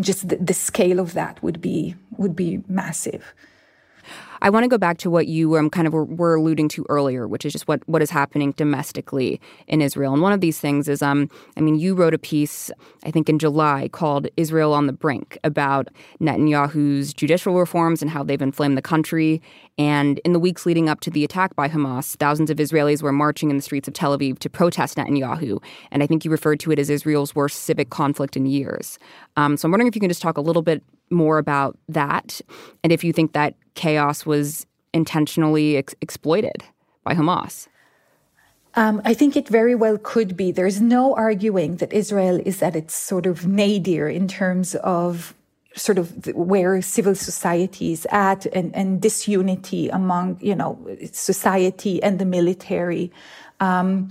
just 0.00 0.28
the, 0.28 0.36
the 0.36 0.54
scale 0.54 1.00
of 1.00 1.14
that 1.14 1.42
would 1.42 1.60
be 1.60 1.94
would 2.16 2.36
be 2.36 2.62
massive. 2.68 3.34
I 4.42 4.50
want 4.50 4.64
to 4.64 4.68
go 4.68 4.78
back 4.78 4.98
to 4.98 5.10
what 5.10 5.26
you 5.26 5.56
um, 5.56 5.70
kind 5.70 5.86
of 5.86 5.92
were, 5.92 6.04
were, 6.04 6.36
alluding 6.36 6.68
to 6.68 6.86
earlier, 6.88 7.26
which 7.26 7.44
is 7.44 7.52
just 7.52 7.66
what, 7.66 7.86
what 7.88 8.02
is 8.02 8.10
happening 8.10 8.52
domestically 8.52 9.40
in 9.66 9.82
Israel. 9.82 10.12
And 10.12 10.22
one 10.22 10.32
of 10.32 10.40
these 10.40 10.60
things 10.60 10.88
is, 10.88 11.02
um, 11.02 11.28
I 11.56 11.60
mean, 11.60 11.76
you 11.76 11.94
wrote 11.94 12.14
a 12.14 12.18
piece, 12.18 12.70
I 13.04 13.10
think 13.10 13.28
in 13.28 13.38
July, 13.38 13.88
called 13.90 14.28
Israel 14.36 14.72
on 14.72 14.86
the 14.86 14.92
Brink 14.92 15.38
about 15.42 15.88
Netanyahu's 16.20 17.12
judicial 17.12 17.58
reforms 17.58 18.02
and 18.02 18.10
how 18.10 18.22
they've 18.22 18.40
inflamed 18.40 18.76
the 18.76 18.82
country. 18.82 19.42
And 19.78 20.18
in 20.20 20.32
the 20.32 20.38
weeks 20.38 20.66
leading 20.66 20.88
up 20.88 21.00
to 21.00 21.10
the 21.10 21.24
attack 21.24 21.54
by 21.56 21.68
Hamas, 21.68 22.16
thousands 22.16 22.50
of 22.50 22.58
Israelis 22.58 23.02
were 23.02 23.12
marching 23.12 23.50
in 23.50 23.56
the 23.56 23.62
streets 23.62 23.88
of 23.88 23.94
Tel 23.94 24.16
Aviv 24.16 24.38
to 24.40 24.50
protest 24.50 24.96
Netanyahu. 24.96 25.62
And 25.90 26.02
I 26.02 26.06
think 26.06 26.24
you 26.24 26.30
referred 26.30 26.60
to 26.60 26.72
it 26.72 26.78
as 26.78 26.90
Israel's 26.90 27.34
worst 27.34 27.62
civic 27.62 27.90
conflict 27.90 28.36
in 28.36 28.46
years. 28.46 28.98
Um, 29.36 29.56
so 29.56 29.66
I'm 29.66 29.72
wondering 29.72 29.88
if 29.88 29.94
you 29.94 30.00
can 30.00 30.10
just 30.10 30.22
talk 30.22 30.36
a 30.36 30.42
little 30.42 30.62
bit 30.62 30.82
more 31.10 31.38
about 31.38 31.78
that 31.88 32.40
and 32.82 32.92
if 32.92 33.02
you 33.02 33.12
think 33.12 33.32
that 33.32 33.54
chaos 33.74 34.26
was 34.26 34.66
intentionally 34.92 35.76
ex- 35.76 35.94
exploited 36.00 36.64
by 37.04 37.14
Hamas. 37.14 37.68
Um, 38.74 39.00
I 39.04 39.14
think 39.14 39.36
it 39.36 39.48
very 39.48 39.74
well 39.74 39.98
could 39.98 40.36
be. 40.36 40.52
There's 40.52 40.80
no 40.80 41.14
arguing 41.14 41.76
that 41.76 41.92
Israel 41.92 42.40
is 42.44 42.62
at 42.62 42.76
its 42.76 42.94
sort 42.94 43.26
of 43.26 43.46
nadir 43.46 44.08
in 44.08 44.28
terms 44.28 44.74
of 44.76 45.34
sort 45.74 45.98
of 45.98 46.26
where 46.34 46.80
civil 46.82 47.14
society 47.14 47.92
is 47.92 48.06
at 48.10 48.46
and, 48.46 48.74
and 48.74 49.00
disunity 49.00 49.88
among, 49.88 50.38
you 50.40 50.54
know, 50.54 50.78
society 51.12 52.02
and 52.02 52.18
the 52.18 52.24
military. 52.24 53.10
Um, 53.60 54.10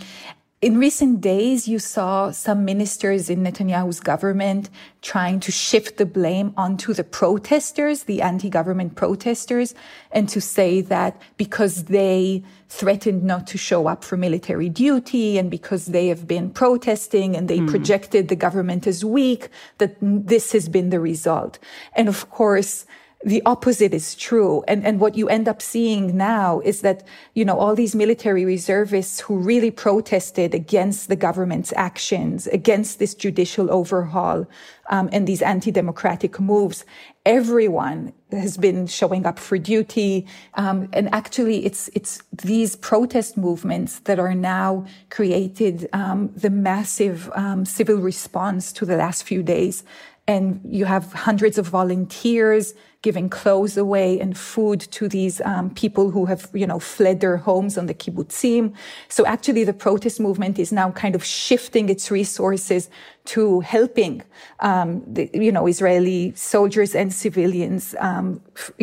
in 0.59 0.79
recent 0.79 1.21
days, 1.21 1.67
you 1.67 1.77
saw 1.77 2.31
some 2.31 2.65
ministers 2.65 3.29
in 3.29 3.43
Netanyahu's 3.43 3.99
government 3.99 4.71
trying 5.03 5.39
to 5.41 5.51
shift 5.51 5.97
the 5.97 6.05
blame 6.05 6.51
onto 6.57 6.95
the 6.95 7.03
protesters, 7.03 8.03
the 8.03 8.23
anti-government 8.23 8.95
protesters, 8.95 9.75
and 10.11 10.27
to 10.29 10.41
say 10.41 10.81
that 10.81 11.21
because 11.37 11.83
they 11.85 12.43
threatened 12.69 13.23
not 13.23 13.45
to 13.47 13.57
show 13.57 13.85
up 13.85 14.03
for 14.03 14.17
military 14.17 14.67
duty 14.67 15.37
and 15.37 15.51
because 15.51 15.85
they 15.85 16.07
have 16.07 16.27
been 16.27 16.49
protesting 16.49 17.35
and 17.35 17.47
they 17.47 17.59
mm. 17.59 17.69
projected 17.69 18.27
the 18.27 18.35
government 18.35 18.87
as 18.87 19.05
weak, 19.05 19.49
that 19.77 19.95
this 20.01 20.53
has 20.53 20.67
been 20.67 20.89
the 20.89 20.99
result. 20.99 21.59
And 21.95 22.09
of 22.09 22.31
course, 22.31 22.87
the 23.23 23.41
opposite 23.45 23.93
is 23.93 24.13
true. 24.13 24.63
And, 24.67 24.85
and 24.85 24.99
what 24.99 25.17
you 25.17 25.27
end 25.27 25.47
up 25.47 25.61
seeing 25.61 26.15
now 26.15 26.59
is 26.59 26.81
that, 26.81 27.03
you 27.33 27.43
know, 27.43 27.57
all 27.57 27.73
these 27.73 27.95
military 27.95 28.45
reservists 28.45 29.21
who 29.21 29.37
really 29.37 29.71
protested 29.71 30.53
against 30.53 31.09
the 31.09 31.15
government's 31.15 31.73
actions, 31.75 32.45
against 32.47 32.99
this 32.99 33.15
judicial 33.15 33.71
overhaul, 33.71 34.45
um, 34.89 35.09
and 35.11 35.27
these 35.27 35.41
anti-democratic 35.41 36.39
moves, 36.39 36.85
everyone 37.25 38.13
has 38.31 38.55
been 38.55 38.85
showing 38.85 39.25
up 39.25 39.39
for 39.39 39.57
duty. 39.57 40.27
Um, 40.53 40.87
and 40.93 41.11
actually, 41.11 41.65
it's, 41.65 41.89
it's 41.95 42.21
these 42.31 42.75
protest 42.75 43.35
movements 43.35 43.99
that 44.01 44.19
are 44.19 44.35
now 44.35 44.85
created, 45.09 45.89
um, 45.91 46.29
the 46.35 46.51
massive, 46.51 47.31
um, 47.33 47.65
civil 47.65 47.97
response 47.97 48.71
to 48.73 48.85
the 48.85 48.95
last 48.95 49.23
few 49.23 49.41
days 49.41 49.83
and 50.27 50.59
you 50.65 50.85
have 50.85 51.13
hundreds 51.13 51.57
of 51.57 51.65
volunteers 51.67 52.73
giving 53.07 53.29
clothes 53.41 53.75
away 53.85 54.09
and 54.23 54.31
food 54.53 54.79
to 54.97 55.03
these 55.17 55.35
um, 55.51 55.65
people 55.83 56.05
who 56.15 56.23
have, 56.31 56.41
you 56.61 56.67
know, 56.71 56.79
fled 56.95 57.17
their 57.23 57.37
homes 57.37 57.73
on 57.79 57.85
the 57.91 57.97
kibbutzim. 58.01 58.63
So 59.07 59.21
actually, 59.35 59.63
the 59.71 59.77
protest 59.87 60.17
movement 60.27 60.55
is 60.59 60.69
now 60.81 60.87
kind 61.03 61.15
of 61.15 61.23
shifting 61.23 61.85
its 61.93 62.05
resources 62.19 62.89
to 63.33 63.41
helping, 63.75 64.23
um, 64.69 64.89
the, 65.15 65.23
you 65.45 65.53
know, 65.55 65.65
Israeli 65.73 66.21
soldiers 66.53 66.91
and 67.01 67.09
civilians, 67.25 67.83
um, 68.09 68.25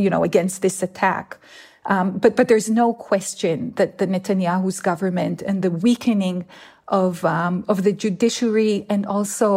you 0.04 0.10
know, 0.12 0.22
against 0.30 0.56
this 0.62 0.82
attack. 0.88 1.26
Um, 1.92 2.06
but 2.22 2.32
but 2.38 2.46
there's 2.50 2.70
no 2.82 2.88
question 3.10 3.56
that 3.78 3.90
the 4.00 4.06
Netanyahu's 4.14 4.80
government 4.90 5.36
and 5.48 5.56
the 5.66 5.74
weakening 5.86 6.38
of 7.02 7.12
um, 7.36 7.54
of 7.72 7.76
the 7.86 7.92
judiciary 8.04 8.76
and 8.92 9.02
also 9.16 9.50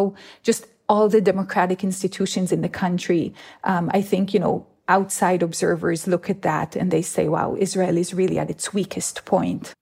just 0.47 0.61
all 0.89 1.09
the 1.09 1.21
democratic 1.21 1.83
institutions 1.83 2.51
in 2.51 2.61
the 2.61 2.69
country. 2.69 3.33
Um, 3.63 3.89
I 3.93 4.01
think, 4.01 4.33
you 4.33 4.39
know, 4.39 4.65
outside 4.87 5.43
observers 5.43 6.07
look 6.07 6.29
at 6.29 6.41
that 6.43 6.75
and 6.75 6.91
they 6.91 7.01
say, 7.01 7.27
wow, 7.27 7.55
Israel 7.59 7.97
is 7.97 8.13
really 8.13 8.39
at 8.39 8.49
its 8.49 8.73
weakest 8.73 9.25
point. 9.25 9.73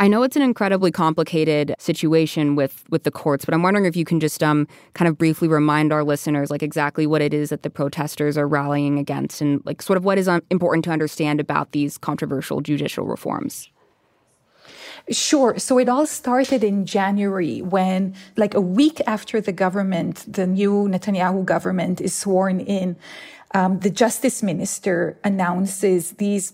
I 0.00 0.06
know 0.06 0.22
it's 0.22 0.36
an 0.36 0.42
incredibly 0.42 0.92
complicated 0.92 1.74
situation 1.80 2.54
with 2.54 2.84
with 2.88 3.02
the 3.02 3.10
courts, 3.10 3.44
but 3.44 3.52
I'm 3.52 3.64
wondering 3.64 3.84
if 3.84 3.96
you 3.96 4.04
can 4.04 4.20
just 4.20 4.44
um 4.44 4.68
kind 4.94 5.08
of 5.08 5.18
briefly 5.18 5.48
remind 5.48 5.92
our 5.92 6.04
listeners 6.04 6.52
like 6.52 6.62
exactly 6.62 7.04
what 7.04 7.20
it 7.20 7.34
is 7.34 7.50
that 7.50 7.64
the 7.64 7.70
protesters 7.70 8.38
are 8.38 8.46
rallying 8.46 8.96
against 9.00 9.40
and 9.40 9.60
like 9.66 9.82
sort 9.82 9.96
of 9.96 10.04
what 10.04 10.16
is 10.16 10.28
um, 10.28 10.40
important 10.50 10.84
to 10.84 10.92
understand 10.92 11.40
about 11.40 11.72
these 11.72 11.98
controversial 11.98 12.60
judicial 12.60 13.06
reforms. 13.06 13.70
Sure. 15.10 15.58
So 15.58 15.78
it 15.78 15.88
all 15.88 16.06
started 16.06 16.62
in 16.62 16.84
January 16.84 17.62
when, 17.62 18.14
like 18.36 18.54
a 18.54 18.60
week 18.60 19.00
after 19.06 19.40
the 19.40 19.52
government, 19.52 20.30
the 20.30 20.46
new 20.46 20.86
Netanyahu 20.88 21.44
government 21.44 22.00
is 22.00 22.14
sworn 22.14 22.60
in, 22.60 22.96
um, 23.54 23.80
the 23.80 23.90
justice 23.90 24.42
minister 24.42 25.18
announces 25.24 26.12
these, 26.12 26.52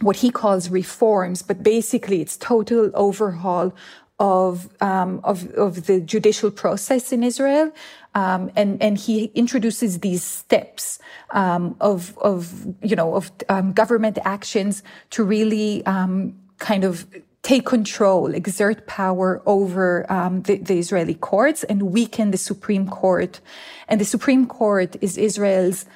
what 0.00 0.16
he 0.16 0.30
calls 0.30 0.68
reforms, 0.68 1.42
but 1.42 1.62
basically 1.62 2.20
it's 2.20 2.36
total 2.36 2.90
overhaul 2.94 3.72
of, 4.18 4.68
um, 4.80 5.20
of, 5.22 5.48
of 5.54 5.86
the 5.86 6.00
judicial 6.00 6.50
process 6.50 7.12
in 7.12 7.22
Israel. 7.22 7.70
Um, 8.16 8.50
and 8.56 8.82
and 8.82 8.96
he 8.96 9.26
introduces 9.34 9.98
these 9.98 10.22
steps 10.22 10.98
um, 11.32 11.76
of 11.82 12.16
of 12.16 12.64
you 12.82 12.96
know 12.96 13.14
of 13.14 13.30
um, 13.50 13.74
government 13.74 14.18
actions 14.24 14.82
to 15.10 15.22
really 15.22 15.84
um, 15.84 16.34
kind 16.58 16.84
of 16.84 17.06
take 17.46 17.64
control, 17.64 18.34
exert 18.34 18.88
power 18.88 19.40
over 19.46 20.04
um, 20.10 20.42
the, 20.42 20.56
the, 20.58 20.76
Israeli 20.80 21.14
courts 21.14 21.62
and 21.62 21.92
weaken 21.92 22.32
the 22.32 22.36
Supreme 22.36 22.88
Court. 22.88 23.40
And 23.86 24.00
the 24.00 24.04
Supreme 24.04 24.48
Court 24.48 24.96
is 25.00 25.16
Israel's 25.16 25.86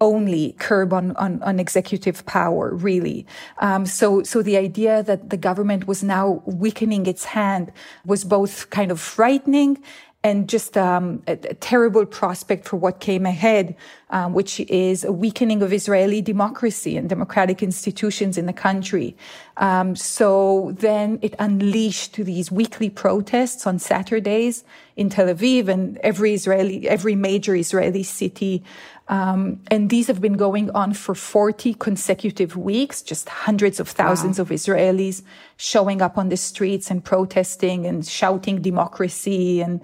only 0.00 0.54
curb 0.60 0.92
on, 0.92 1.16
on, 1.16 1.42
on 1.42 1.58
executive 1.58 2.24
power, 2.26 2.72
really. 2.72 3.26
Um, 3.58 3.86
so, 3.86 4.22
so 4.22 4.40
the 4.40 4.56
idea 4.56 5.02
that 5.02 5.30
the 5.30 5.36
government 5.36 5.88
was 5.88 6.04
now 6.04 6.44
weakening 6.46 7.06
its 7.06 7.24
hand 7.24 7.72
was 8.06 8.22
both 8.22 8.70
kind 8.70 8.92
of 8.92 9.00
frightening 9.00 9.82
and 10.22 10.48
just 10.48 10.76
um, 10.76 11.22
a, 11.26 11.32
a, 11.32 11.54
terrible 11.54 12.04
prospect 12.04 12.68
for 12.68 12.76
what 12.76 13.00
came 13.00 13.24
ahead, 13.24 13.74
um, 14.10 14.34
which 14.34 14.60
is 14.60 15.02
a 15.02 15.12
weakening 15.12 15.62
of 15.62 15.72
Israeli 15.72 16.20
democracy 16.20 16.98
and 16.98 17.08
democratic 17.08 17.62
institutions 17.62 18.36
in 18.36 18.44
the 18.44 18.52
country. 18.52 19.16
Um, 19.56 19.96
so 19.96 20.72
then 20.78 21.18
it 21.22 21.34
unleashed 21.38 22.12
to 22.14 22.24
these 22.24 22.52
weekly 22.52 22.90
protests 22.90 23.66
on 23.66 23.78
Saturdays 23.78 24.62
in 25.00 25.08
Tel 25.08 25.28
Aviv 25.34 25.68
and 25.68 25.96
every 26.10 26.34
Israeli, 26.34 26.86
every 26.86 27.14
major 27.14 27.54
Israeli 27.56 28.02
city. 28.02 28.62
Um, 29.08 29.62
and 29.68 29.88
these 29.88 30.06
have 30.08 30.20
been 30.20 30.36
going 30.36 30.70
on 30.72 30.92
for 30.92 31.14
40 31.14 31.72
consecutive 31.74 32.54
weeks, 32.54 33.00
just 33.00 33.26
hundreds 33.30 33.80
of 33.80 33.88
thousands 33.88 34.38
wow. 34.38 34.42
of 34.42 34.48
Israelis 34.50 35.22
showing 35.56 36.02
up 36.02 36.18
on 36.18 36.28
the 36.28 36.36
streets 36.36 36.90
and 36.90 37.02
protesting 37.02 37.86
and 37.86 38.06
shouting 38.06 38.60
democracy 38.60 39.62
and 39.62 39.80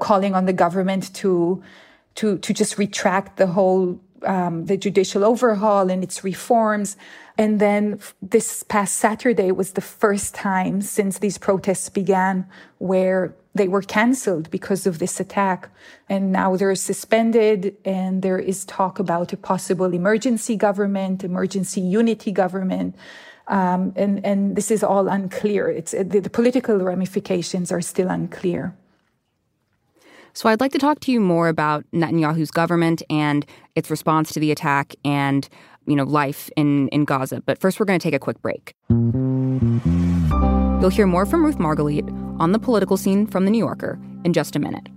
calling 0.00 0.34
on 0.34 0.44
the 0.44 0.52
government 0.52 1.14
to 1.14 1.62
to 2.16 2.36
to 2.38 2.52
just 2.52 2.76
retract 2.76 3.38
the 3.38 3.46
whole 3.46 3.98
um, 4.24 4.66
the 4.66 4.76
judicial 4.76 5.24
overhaul 5.24 5.88
and 5.88 6.04
its 6.04 6.22
reforms. 6.22 6.96
And 7.38 7.58
then 7.58 8.00
this 8.20 8.64
past 8.64 8.96
Saturday 8.96 9.50
was 9.50 9.72
the 9.72 9.80
first 9.80 10.34
time 10.34 10.82
since 10.82 11.18
these 11.18 11.38
protests 11.38 11.88
began 11.88 12.46
where 12.78 13.34
they 13.58 13.68
were 13.68 13.82
canceled 13.82 14.50
because 14.50 14.86
of 14.86 14.98
this 14.98 15.20
attack. 15.20 15.68
And 16.08 16.32
now 16.32 16.56
they're 16.56 16.74
suspended 16.74 17.76
and 17.84 18.22
there 18.22 18.38
is 18.38 18.64
talk 18.64 18.98
about 18.98 19.32
a 19.32 19.36
possible 19.36 19.92
emergency 19.92 20.56
government, 20.56 21.24
emergency 21.24 21.80
unity 21.80 22.32
government. 22.32 22.96
Um, 23.48 23.92
and, 23.96 24.24
and 24.24 24.56
this 24.56 24.70
is 24.70 24.82
all 24.82 25.08
unclear. 25.08 25.68
It's, 25.68 25.92
the, 25.92 26.20
the 26.20 26.30
political 26.30 26.78
ramifications 26.78 27.72
are 27.72 27.80
still 27.80 28.08
unclear. 28.08 28.74
So 30.34 30.48
I'd 30.48 30.60
like 30.60 30.72
to 30.72 30.78
talk 30.78 31.00
to 31.00 31.12
you 31.12 31.20
more 31.20 31.48
about 31.48 31.84
Netanyahu's 31.92 32.50
government 32.50 33.02
and 33.10 33.44
its 33.74 33.90
response 33.90 34.32
to 34.32 34.40
the 34.40 34.52
attack 34.52 34.94
and, 35.04 35.48
you 35.86 35.96
know, 35.96 36.04
life 36.04 36.50
in, 36.56 36.88
in 36.88 37.04
Gaza. 37.04 37.42
But 37.44 37.58
first, 37.58 37.80
we're 37.80 37.86
going 37.86 37.98
to 37.98 38.02
take 38.02 38.14
a 38.14 38.20
quick 38.20 38.40
break. 38.40 38.74
You'll 40.80 40.90
hear 40.90 41.06
more 41.06 41.26
from 41.26 41.44
Ruth 41.44 41.58
Margalit 41.58 42.08
on 42.38 42.52
the 42.52 42.58
political 42.58 42.96
scene 42.96 43.26
from 43.26 43.44
The 43.44 43.50
New 43.50 43.58
Yorker 43.58 43.98
in 44.24 44.32
just 44.32 44.56
a 44.56 44.58
minute. 44.58 44.88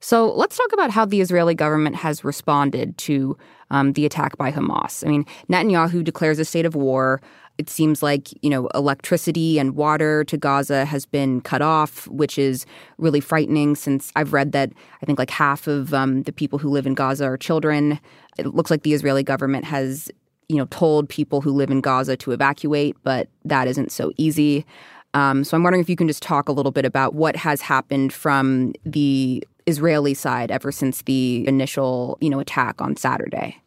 So 0.00 0.32
let's 0.32 0.56
talk 0.56 0.72
about 0.72 0.90
how 0.90 1.04
the 1.04 1.20
Israeli 1.20 1.54
government 1.54 1.96
has 1.96 2.24
responded 2.24 2.96
to 2.98 3.36
um, 3.70 3.92
the 3.92 4.06
attack 4.06 4.38
by 4.38 4.50
Hamas. 4.50 5.04
I 5.04 5.10
mean, 5.10 5.26
Netanyahu 5.50 6.02
declares 6.02 6.38
a 6.38 6.46
state 6.46 6.64
of 6.64 6.74
war. 6.74 7.20
It 7.58 7.68
seems 7.68 8.02
like, 8.02 8.30
you 8.42 8.48
know, 8.48 8.68
electricity 8.68 9.58
and 9.58 9.74
water 9.74 10.24
to 10.24 10.38
Gaza 10.38 10.86
has 10.86 11.04
been 11.04 11.42
cut 11.42 11.60
off, 11.60 12.06
which 12.08 12.38
is 12.38 12.64
really 12.96 13.20
frightening 13.20 13.74
since 13.74 14.10
I've 14.16 14.32
read 14.32 14.52
that 14.52 14.72
I 15.02 15.04
think 15.04 15.18
like 15.18 15.28
half 15.28 15.66
of 15.66 15.92
um, 15.92 16.22
the 16.22 16.32
people 16.32 16.58
who 16.58 16.70
live 16.70 16.86
in 16.86 16.94
Gaza 16.94 17.26
are 17.26 17.36
children. 17.36 18.00
It 18.38 18.46
looks 18.46 18.70
like 18.70 18.84
the 18.84 18.94
Israeli 18.94 19.24
government 19.24 19.66
has, 19.66 20.10
you 20.48 20.56
know, 20.56 20.66
told 20.66 21.08
people 21.08 21.40
who 21.40 21.50
live 21.50 21.70
in 21.70 21.80
Gaza 21.80 22.16
to 22.16 22.32
evacuate, 22.32 22.96
but 23.02 23.28
that 23.44 23.68
isn't 23.68 23.92
so 23.92 24.12
easy. 24.16 24.64
Um, 25.14 25.44
so 25.44 25.56
I'm 25.56 25.62
wondering 25.62 25.82
if 25.82 25.88
you 25.88 25.96
can 25.96 26.08
just 26.08 26.22
talk 26.22 26.48
a 26.48 26.52
little 26.52 26.72
bit 26.72 26.84
about 26.84 27.14
what 27.14 27.36
has 27.36 27.60
happened 27.60 28.12
from 28.12 28.72
the 28.84 29.46
Israeli 29.66 30.14
side 30.14 30.50
ever 30.50 30.72
since 30.72 31.02
the 31.02 31.46
initial, 31.46 32.18
you 32.20 32.30
know, 32.30 32.40
attack 32.40 32.80
on 32.80 32.96
Saturday. 32.96 33.60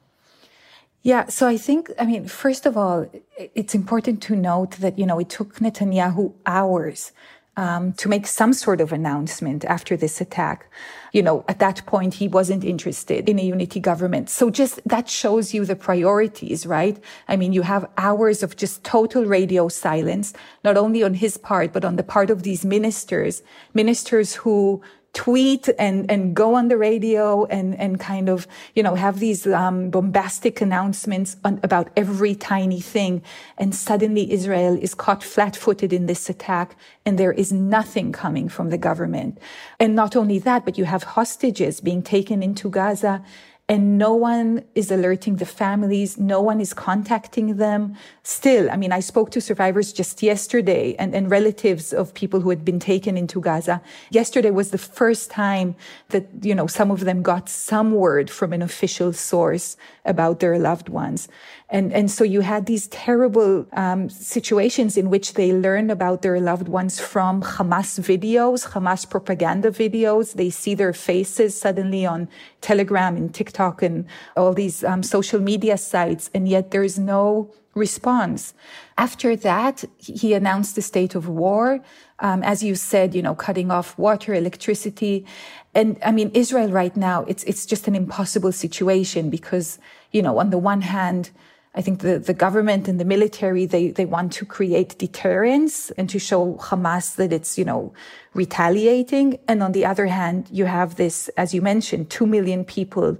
Yeah, 1.03 1.27
so 1.27 1.47
I 1.47 1.57
think, 1.57 1.89
I 1.99 2.05
mean, 2.05 2.27
first 2.27 2.67
of 2.67 2.77
all, 2.77 3.09
it's 3.55 3.73
important 3.73 4.21
to 4.23 4.35
note 4.35 4.71
that, 4.77 4.99
you 4.99 5.05
know, 5.05 5.17
it 5.19 5.29
took 5.29 5.55
Netanyahu 5.55 6.33
hours 6.45 7.11
um, 7.57 7.93
to 7.93 8.07
make 8.07 8.27
some 8.27 8.53
sort 8.53 8.79
of 8.79 8.93
announcement 8.93 9.65
after 9.65 9.97
this 9.97 10.21
attack. 10.21 10.71
You 11.11 11.21
know, 11.21 11.43
at 11.47 11.59
that 11.59 11.85
point, 11.85 12.13
he 12.13 12.27
wasn't 12.27 12.63
interested 12.63 13.27
in 13.27 13.37
a 13.39 13.43
unity 13.43 13.79
government. 13.79 14.29
So 14.29 14.49
just 14.49 14.79
that 14.85 15.09
shows 15.09 15.53
you 15.53 15.65
the 15.65 15.75
priorities, 15.75 16.65
right? 16.65 16.97
I 17.27 17.35
mean, 17.35 17.51
you 17.51 17.63
have 17.63 17.89
hours 17.97 18.41
of 18.41 18.55
just 18.55 18.83
total 18.83 19.25
radio 19.25 19.67
silence, 19.67 20.33
not 20.63 20.77
only 20.77 21.03
on 21.03 21.15
his 21.15 21.37
part, 21.37 21.73
but 21.73 21.83
on 21.83 21.97
the 21.97 22.03
part 22.03 22.29
of 22.29 22.43
these 22.43 22.63
ministers, 22.63 23.43
ministers 23.73 24.35
who 24.35 24.81
tweet 25.13 25.67
and, 25.77 26.09
and 26.09 26.33
go 26.33 26.55
on 26.55 26.69
the 26.69 26.77
radio 26.77 27.45
and, 27.45 27.77
and 27.77 27.99
kind 27.99 28.29
of, 28.29 28.47
you 28.75 28.81
know, 28.81 28.95
have 28.95 29.19
these 29.19 29.45
um, 29.45 29.89
bombastic 29.89 30.61
announcements 30.61 31.35
on, 31.43 31.59
about 31.63 31.89
every 31.97 32.33
tiny 32.33 32.79
thing. 32.79 33.21
And 33.57 33.75
suddenly 33.75 34.31
Israel 34.31 34.77
is 34.81 34.95
caught 34.95 35.23
flat 35.23 35.55
footed 35.55 35.91
in 35.91 36.05
this 36.05 36.29
attack 36.29 36.77
and 37.05 37.17
there 37.17 37.33
is 37.33 37.51
nothing 37.51 38.11
coming 38.11 38.47
from 38.47 38.69
the 38.69 38.77
government. 38.77 39.37
And 39.79 39.95
not 39.95 40.15
only 40.15 40.39
that, 40.39 40.63
but 40.63 40.77
you 40.77 40.85
have 40.85 41.03
hostages 41.03 41.81
being 41.81 42.01
taken 42.01 42.41
into 42.41 42.69
Gaza 42.69 43.23
and 43.71 43.97
no 43.97 44.13
one 44.13 44.65
is 44.75 44.91
alerting 44.91 45.37
the 45.37 45.45
families. 45.45 46.17
No 46.17 46.41
one 46.41 46.59
is 46.59 46.73
contacting 46.73 47.55
them. 47.55 47.95
Still, 48.21 48.69
I 48.69 48.75
mean, 48.75 48.91
I 48.91 48.99
spoke 48.99 49.31
to 49.31 49.39
survivors 49.39 49.93
just 49.93 50.21
yesterday 50.21 50.93
and, 50.99 51.15
and 51.15 51.31
relatives 51.31 51.93
of 51.93 52.13
people 52.13 52.41
who 52.41 52.49
had 52.49 52.65
been 52.65 52.81
taken 52.81 53.15
into 53.15 53.39
Gaza. 53.39 53.81
Yesterday 54.09 54.51
was 54.51 54.71
the 54.71 54.77
first 54.77 55.31
time 55.31 55.77
that, 56.09 56.27
you 56.41 56.53
know, 56.53 56.67
some 56.67 56.91
of 56.91 57.05
them 57.05 57.21
got 57.21 57.47
some 57.47 57.93
word 57.93 58.29
from 58.29 58.51
an 58.51 58.61
official 58.61 59.13
source 59.13 59.77
about 60.05 60.39
their 60.39 60.57
loved 60.57 60.89
ones. 60.89 61.27
And, 61.69 61.93
and 61.93 62.09
so 62.09 62.23
you 62.23 62.41
had 62.41 62.65
these 62.65 62.87
terrible 62.87 63.65
um, 63.73 64.09
situations 64.09 64.97
in 64.97 65.09
which 65.09 65.33
they 65.35 65.53
learn 65.53 65.89
about 65.89 66.21
their 66.21 66.39
loved 66.39 66.67
ones 66.67 66.99
from 66.99 67.41
Hamas 67.41 67.99
videos, 67.99 68.71
Hamas 68.71 69.09
propaganda 69.09 69.71
videos. 69.71 70.33
They 70.33 70.49
see 70.49 70.75
their 70.75 70.93
faces 70.93 71.59
suddenly 71.59 72.05
on 72.05 72.27
Telegram 72.61 73.15
and 73.15 73.33
TikTok 73.33 73.81
and 73.81 74.05
all 74.35 74.53
these 74.53 74.83
um, 74.83 75.03
social 75.03 75.39
media 75.39 75.77
sites, 75.77 76.29
and 76.33 76.47
yet 76.47 76.71
there's 76.71 76.97
no 76.99 77.53
response. 77.73 78.53
After 78.97 79.35
that, 79.37 79.85
he 79.97 80.33
announced 80.33 80.75
the 80.75 80.81
state 80.81 81.15
of 81.15 81.27
war. 81.27 81.79
Um, 82.21 82.43
as 82.43 82.61
you 82.61 82.75
said, 82.75 83.15
you 83.15 83.21
know, 83.21 83.35
cutting 83.35 83.71
off 83.71 83.97
water, 83.97 84.33
electricity. 84.33 85.25
And 85.73 85.97
I 86.05 86.11
mean, 86.11 86.29
Israel 86.33 86.69
right 86.69 86.95
now, 86.95 87.23
it's, 87.25 87.43
it's 87.45 87.65
just 87.65 87.87
an 87.87 87.95
impossible 87.95 88.51
situation 88.51 89.29
because, 89.29 89.79
you 90.11 90.21
know, 90.21 90.37
on 90.37 90.51
the 90.51 90.59
one 90.59 90.81
hand, 90.81 91.31
I 91.73 91.81
think 91.81 92.01
the, 92.01 92.19
the 92.19 92.33
government 92.33 92.87
and 92.87 92.99
the 92.99 93.05
military, 93.05 93.65
they, 93.65 93.91
they 93.91 94.05
want 94.05 94.33
to 94.33 94.45
create 94.45 94.97
deterrence 94.97 95.89
and 95.91 96.09
to 96.09 96.19
show 96.19 96.55
Hamas 96.55 97.15
that 97.15 97.31
it's, 97.31 97.57
you 97.57 97.63
know, 97.63 97.93
retaliating. 98.33 99.39
And 99.47 99.63
on 99.63 99.71
the 99.71 99.85
other 99.85 100.07
hand, 100.07 100.47
you 100.51 100.65
have 100.65 100.95
this, 100.95 101.29
as 101.37 101.53
you 101.53 101.61
mentioned, 101.61 102.09
two 102.09 102.27
million 102.27 102.65
people 102.65 103.17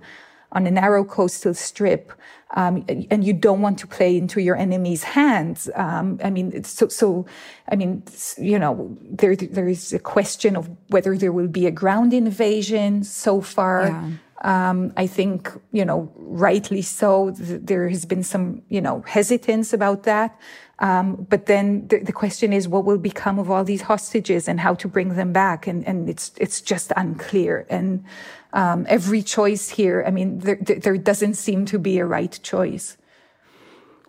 on 0.52 0.68
a 0.68 0.72
narrow 0.72 1.06
coastal 1.06 1.54
strip. 1.54 2.12
Um, 2.54 2.86
and 3.10 3.24
you 3.24 3.34
don't 3.34 3.62
want 3.62 3.80
to 3.80 3.88
play 3.88 4.18
into 4.18 4.42
your 4.42 4.58
enemy's 4.58 5.04
hands. 5.04 5.70
Um, 5.74 6.20
I 6.24 6.30
mean, 6.30 6.64
so, 6.64 6.90
so, 6.90 7.26
I 7.70 7.76
mean, 7.76 8.04
you 8.38 8.60
know, 8.60 8.98
there, 9.02 9.36
there 9.36 9.70
is 9.70 9.94
a 9.94 10.00
question 10.00 10.58
of 10.58 10.70
whether 10.90 11.18
there 11.18 11.32
will 11.32 11.48
be 11.48 11.66
a 11.66 11.72
ground 11.72 12.14
invasion 12.14 13.04
so 13.04 13.42
far. 13.42 13.88
Yeah. 13.88 14.10
Um, 14.42 14.92
I 14.98 15.08
think, 15.08 15.52
you 15.72 15.86
know, 15.86 16.12
rightly 16.16 16.82
so. 16.82 17.32
Th- 17.32 17.62
there 17.64 17.88
has 17.88 18.06
been 18.06 18.24
some, 18.24 18.64
you 18.70 18.82
know, 18.82 19.02
hesitance 19.02 19.72
about 19.72 20.04
that. 20.04 20.40
Um, 20.80 21.28
but 21.30 21.46
then 21.46 21.88
the, 21.88 22.00
the, 22.00 22.12
question 22.12 22.52
is, 22.52 22.68
what 22.68 22.86
will 22.86 22.98
become 22.98 23.38
of 23.38 23.52
all 23.52 23.64
these 23.64 23.84
hostages 23.84 24.48
and 24.48 24.60
how 24.60 24.74
to 24.76 24.88
bring 24.88 25.10
them 25.10 25.32
back? 25.32 25.68
And, 25.68 25.88
and 25.88 26.10
it's, 26.10 26.32
it's 26.38 26.60
just 26.60 26.92
unclear. 26.98 27.68
And, 27.70 28.04
um, 28.54 28.88
every 28.90 29.22
choice 29.22 29.70
here, 29.70 30.04
I 30.08 30.10
mean, 30.10 30.40
there, 30.40 30.56
there 30.56 30.98
doesn't 30.98 31.36
seem 31.36 31.66
to 31.66 31.78
be 31.78 32.00
a 32.00 32.06
right 32.06 32.38
choice. 32.42 32.98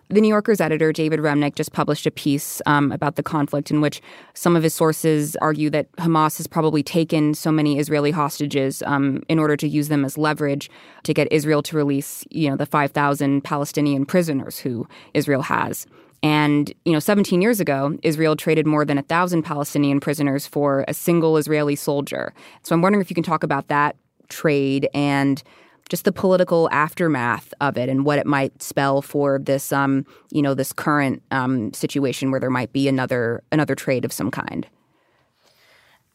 The 0.09 0.21
New 0.21 0.27
Yorker's 0.27 0.61
editor, 0.61 0.91
David 0.91 1.19
Remnick, 1.19 1.55
just 1.55 1.73
published 1.73 2.05
a 2.05 2.11
piece 2.11 2.61
um, 2.65 2.91
about 2.91 3.15
the 3.15 3.23
conflict 3.23 3.71
in 3.71 3.81
which 3.81 4.01
some 4.33 4.55
of 4.55 4.63
his 4.63 4.73
sources 4.73 5.35
argue 5.37 5.69
that 5.71 5.91
Hamas 5.93 6.37
has 6.37 6.45
probably 6.45 6.83
taken 6.83 7.33
so 7.33 7.51
many 7.51 7.79
Israeli 7.79 8.11
hostages 8.11 8.83
um, 8.85 9.23
in 9.29 9.39
order 9.39 9.55
to 9.57 9.67
use 9.67 9.87
them 9.87 10.05
as 10.05 10.17
leverage 10.17 10.69
to 11.03 11.13
get 11.13 11.31
Israel 11.31 11.63
to 11.63 11.77
release, 11.77 12.25
you 12.29 12.49
know, 12.49 12.55
the 12.55 12.65
5,000 12.65 13.43
Palestinian 13.43 14.05
prisoners 14.05 14.59
who 14.59 14.87
Israel 15.13 15.41
has. 15.41 15.87
And, 16.21 16.73
you 16.85 16.93
know, 16.93 16.99
17 16.99 17.41
years 17.41 17.59
ago, 17.59 17.97
Israel 18.01 18.35
traded 18.35 18.65
more 18.65 18.85
than 18.85 18.97
1,000 18.97 19.43
Palestinian 19.43 19.99
prisoners 19.99 20.47
for 20.47 20.85
a 20.87 20.93
single 20.93 21.37
Israeli 21.37 21.75
soldier. 21.75 22.33
So 22.63 22.73
I'm 22.73 22.81
wondering 22.81 23.01
if 23.01 23.09
you 23.09 23.15
can 23.15 23.25
talk 23.25 23.43
about 23.43 23.67
that 23.67 23.97
trade 24.29 24.87
and 24.93 25.43
just 25.89 26.05
the 26.05 26.11
political 26.11 26.69
aftermath 26.71 27.53
of 27.61 27.77
it 27.77 27.89
and 27.89 28.05
what 28.05 28.19
it 28.19 28.25
might 28.25 28.61
spell 28.61 29.01
for 29.01 29.39
this, 29.39 29.71
um, 29.71 30.05
you 30.31 30.41
know, 30.41 30.53
this 30.53 30.73
current 30.73 31.21
um, 31.31 31.73
situation 31.73 32.31
where 32.31 32.39
there 32.39 32.49
might 32.49 32.73
be 32.73 32.87
another 32.87 33.43
another 33.51 33.75
trade 33.75 34.05
of 34.05 34.13
some 34.13 34.31
kind. 34.31 34.67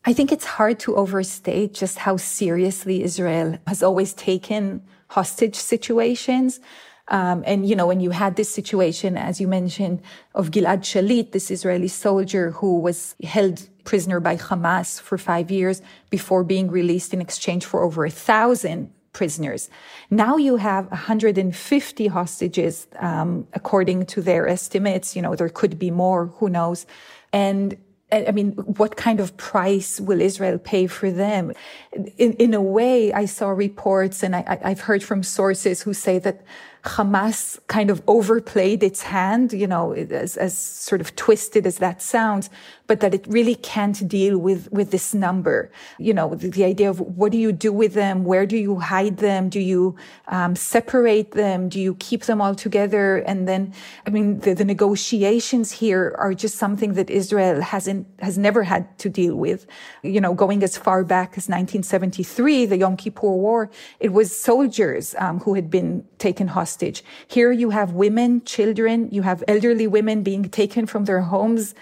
I 0.04 0.12
think 0.12 0.32
it's 0.32 0.44
hard 0.44 0.78
to 0.80 0.96
overstate 0.96 1.74
just 1.74 1.98
how 1.98 2.16
seriously 2.16 3.02
Israel 3.02 3.58
has 3.66 3.82
always 3.82 4.14
taken 4.14 4.82
hostage 5.08 5.56
situations. 5.56 6.60
Um, 7.08 7.42
and, 7.46 7.66
you 7.66 7.74
know, 7.74 7.86
when 7.86 8.00
you 8.00 8.10
had 8.10 8.36
this 8.36 8.52
situation, 8.52 9.16
as 9.16 9.40
you 9.40 9.48
mentioned, 9.48 10.02
of 10.34 10.50
Gilad 10.50 10.80
Shalit, 10.80 11.32
this 11.32 11.50
Israeli 11.50 11.88
soldier 11.88 12.52
who 12.52 12.78
was 12.80 13.16
held 13.22 13.68
prisoner 13.84 14.20
by 14.20 14.36
Hamas 14.36 15.00
for 15.00 15.16
five 15.16 15.50
years 15.50 15.80
before 16.10 16.44
being 16.44 16.70
released 16.70 17.14
in 17.14 17.20
exchange 17.20 17.64
for 17.64 17.82
over 17.82 18.04
a 18.04 18.10
thousand 18.10 18.92
prisoners. 19.12 19.68
Now 20.10 20.36
you 20.36 20.56
have 20.56 20.90
150 20.90 22.06
hostages, 22.08 22.86
um, 22.98 23.46
according 23.52 24.06
to 24.06 24.22
their 24.22 24.48
estimates. 24.48 25.16
You 25.16 25.22
know, 25.22 25.34
there 25.34 25.48
could 25.48 25.78
be 25.78 25.90
more, 25.90 26.26
who 26.38 26.48
knows? 26.48 26.86
And 27.32 27.76
I 28.10 28.30
mean, 28.30 28.52
what 28.52 28.96
kind 28.96 29.20
of 29.20 29.36
price 29.36 30.00
will 30.00 30.22
Israel 30.22 30.58
pay 30.58 30.86
for 30.86 31.10
them? 31.10 31.52
In, 31.92 32.32
in 32.34 32.54
a 32.54 32.62
way, 32.62 33.12
I 33.12 33.26
saw 33.26 33.50
reports 33.50 34.22
and 34.22 34.34
I, 34.34 34.58
I've 34.64 34.80
heard 34.80 35.02
from 35.02 35.22
sources 35.22 35.82
who 35.82 35.92
say 35.92 36.18
that 36.20 36.42
Hamas 36.84 37.58
kind 37.66 37.90
of 37.90 38.02
overplayed 38.06 38.82
its 38.82 39.02
hand, 39.02 39.52
you 39.52 39.66
know, 39.66 39.92
as, 39.92 40.38
as 40.38 40.56
sort 40.56 41.02
of 41.02 41.14
twisted 41.16 41.66
as 41.66 41.78
that 41.78 42.00
sounds, 42.00 42.48
but 42.88 43.00
that 43.00 43.14
it 43.14 43.24
really 43.28 43.54
can't 43.54 44.08
deal 44.08 44.38
with, 44.38 44.72
with 44.72 44.90
this 44.90 45.14
number. 45.14 45.70
You 45.98 46.14
know, 46.14 46.34
the, 46.34 46.48
the 46.48 46.64
idea 46.64 46.88
of 46.90 46.98
what 47.00 47.30
do 47.30 47.38
you 47.38 47.52
do 47.52 47.72
with 47.72 47.92
them? 47.92 48.24
Where 48.24 48.46
do 48.46 48.56
you 48.56 48.80
hide 48.80 49.18
them? 49.18 49.50
Do 49.50 49.60
you 49.60 49.94
um, 50.26 50.56
separate 50.56 51.32
them? 51.32 51.68
Do 51.68 51.78
you 51.78 51.94
keep 51.96 52.22
them 52.24 52.40
all 52.40 52.54
together? 52.54 53.18
And 53.18 53.46
then, 53.46 53.74
I 54.06 54.10
mean, 54.10 54.40
the, 54.40 54.54
the 54.54 54.64
negotiations 54.64 55.70
here 55.70 56.14
are 56.18 56.32
just 56.32 56.56
something 56.56 56.94
that 56.94 57.10
Israel 57.10 57.60
hasn't, 57.60 58.06
has 58.20 58.38
never 58.38 58.62
had 58.62 58.98
to 59.00 59.10
deal 59.10 59.36
with. 59.36 59.66
You 60.02 60.20
know, 60.22 60.32
going 60.32 60.62
as 60.62 60.78
far 60.78 61.04
back 61.04 61.30
as 61.32 61.46
1973, 61.46 62.66
the 62.66 62.78
Yom 62.78 62.96
Kippur 62.96 63.30
War, 63.30 63.70
it 64.00 64.14
was 64.14 64.34
soldiers 64.34 65.14
um, 65.18 65.40
who 65.40 65.54
had 65.54 65.70
been 65.70 66.06
taken 66.16 66.48
hostage. 66.48 67.04
Here 67.26 67.52
you 67.52 67.68
have 67.68 67.92
women, 67.92 68.42
children, 68.44 69.10
you 69.12 69.22
have 69.22 69.44
elderly 69.46 69.86
women 69.86 70.22
being 70.22 70.48
taken 70.48 70.86
from 70.86 71.04
their 71.04 71.20
homes 71.20 71.74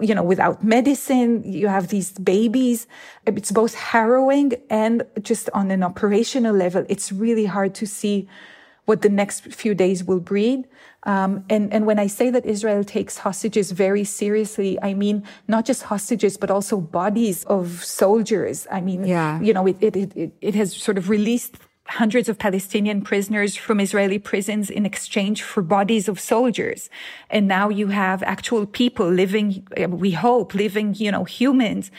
you 0.00 0.14
know, 0.14 0.22
without 0.22 0.62
medicine. 0.64 1.42
You 1.44 1.68
have 1.68 1.88
these 1.88 2.12
babies. 2.12 2.86
It's 3.26 3.50
both 3.50 3.74
harrowing 3.74 4.52
and 4.70 5.02
just 5.20 5.50
on 5.52 5.70
an 5.70 5.82
operational 5.82 6.54
level, 6.54 6.84
it's 6.88 7.10
really 7.12 7.46
hard 7.46 7.74
to 7.76 7.86
see 7.86 8.28
what 8.86 9.02
the 9.02 9.08
next 9.08 9.52
few 9.52 9.74
days 9.74 10.02
will 10.02 10.20
breed. 10.20 10.66
Um, 11.04 11.44
and, 11.48 11.72
and 11.72 11.86
when 11.86 11.98
I 11.98 12.08
say 12.08 12.30
that 12.30 12.44
Israel 12.44 12.82
takes 12.82 13.18
hostages 13.18 13.70
very 13.70 14.04
seriously, 14.04 14.78
I 14.82 14.94
mean 14.94 15.22
not 15.48 15.64
just 15.64 15.84
hostages, 15.84 16.36
but 16.36 16.50
also 16.50 16.80
bodies 16.80 17.44
of 17.44 17.84
soldiers. 17.84 18.66
I 18.70 18.80
mean, 18.80 19.04
yeah. 19.04 19.40
you 19.40 19.52
know, 19.52 19.66
it, 19.66 19.76
it, 19.80 19.96
it, 19.96 20.32
it 20.40 20.54
has 20.54 20.74
sort 20.76 20.98
of 20.98 21.08
released 21.08 21.56
hundreds 21.90 22.28
of 22.28 22.38
Palestinian 22.38 23.02
prisoners 23.02 23.56
from 23.56 23.80
Israeli 23.80 24.18
prisons 24.18 24.70
in 24.70 24.86
exchange 24.86 25.42
for 25.42 25.60
bodies 25.60 26.08
of 26.08 26.20
soldiers. 26.20 26.88
And 27.30 27.48
now 27.48 27.68
you 27.68 27.88
have 27.88 28.22
actual 28.22 28.64
people 28.64 29.10
living, 29.10 29.66
we 29.76 30.12
hope, 30.12 30.54
living, 30.54 30.94
you 30.94 31.10
know, 31.10 31.24
humans. 31.24 31.90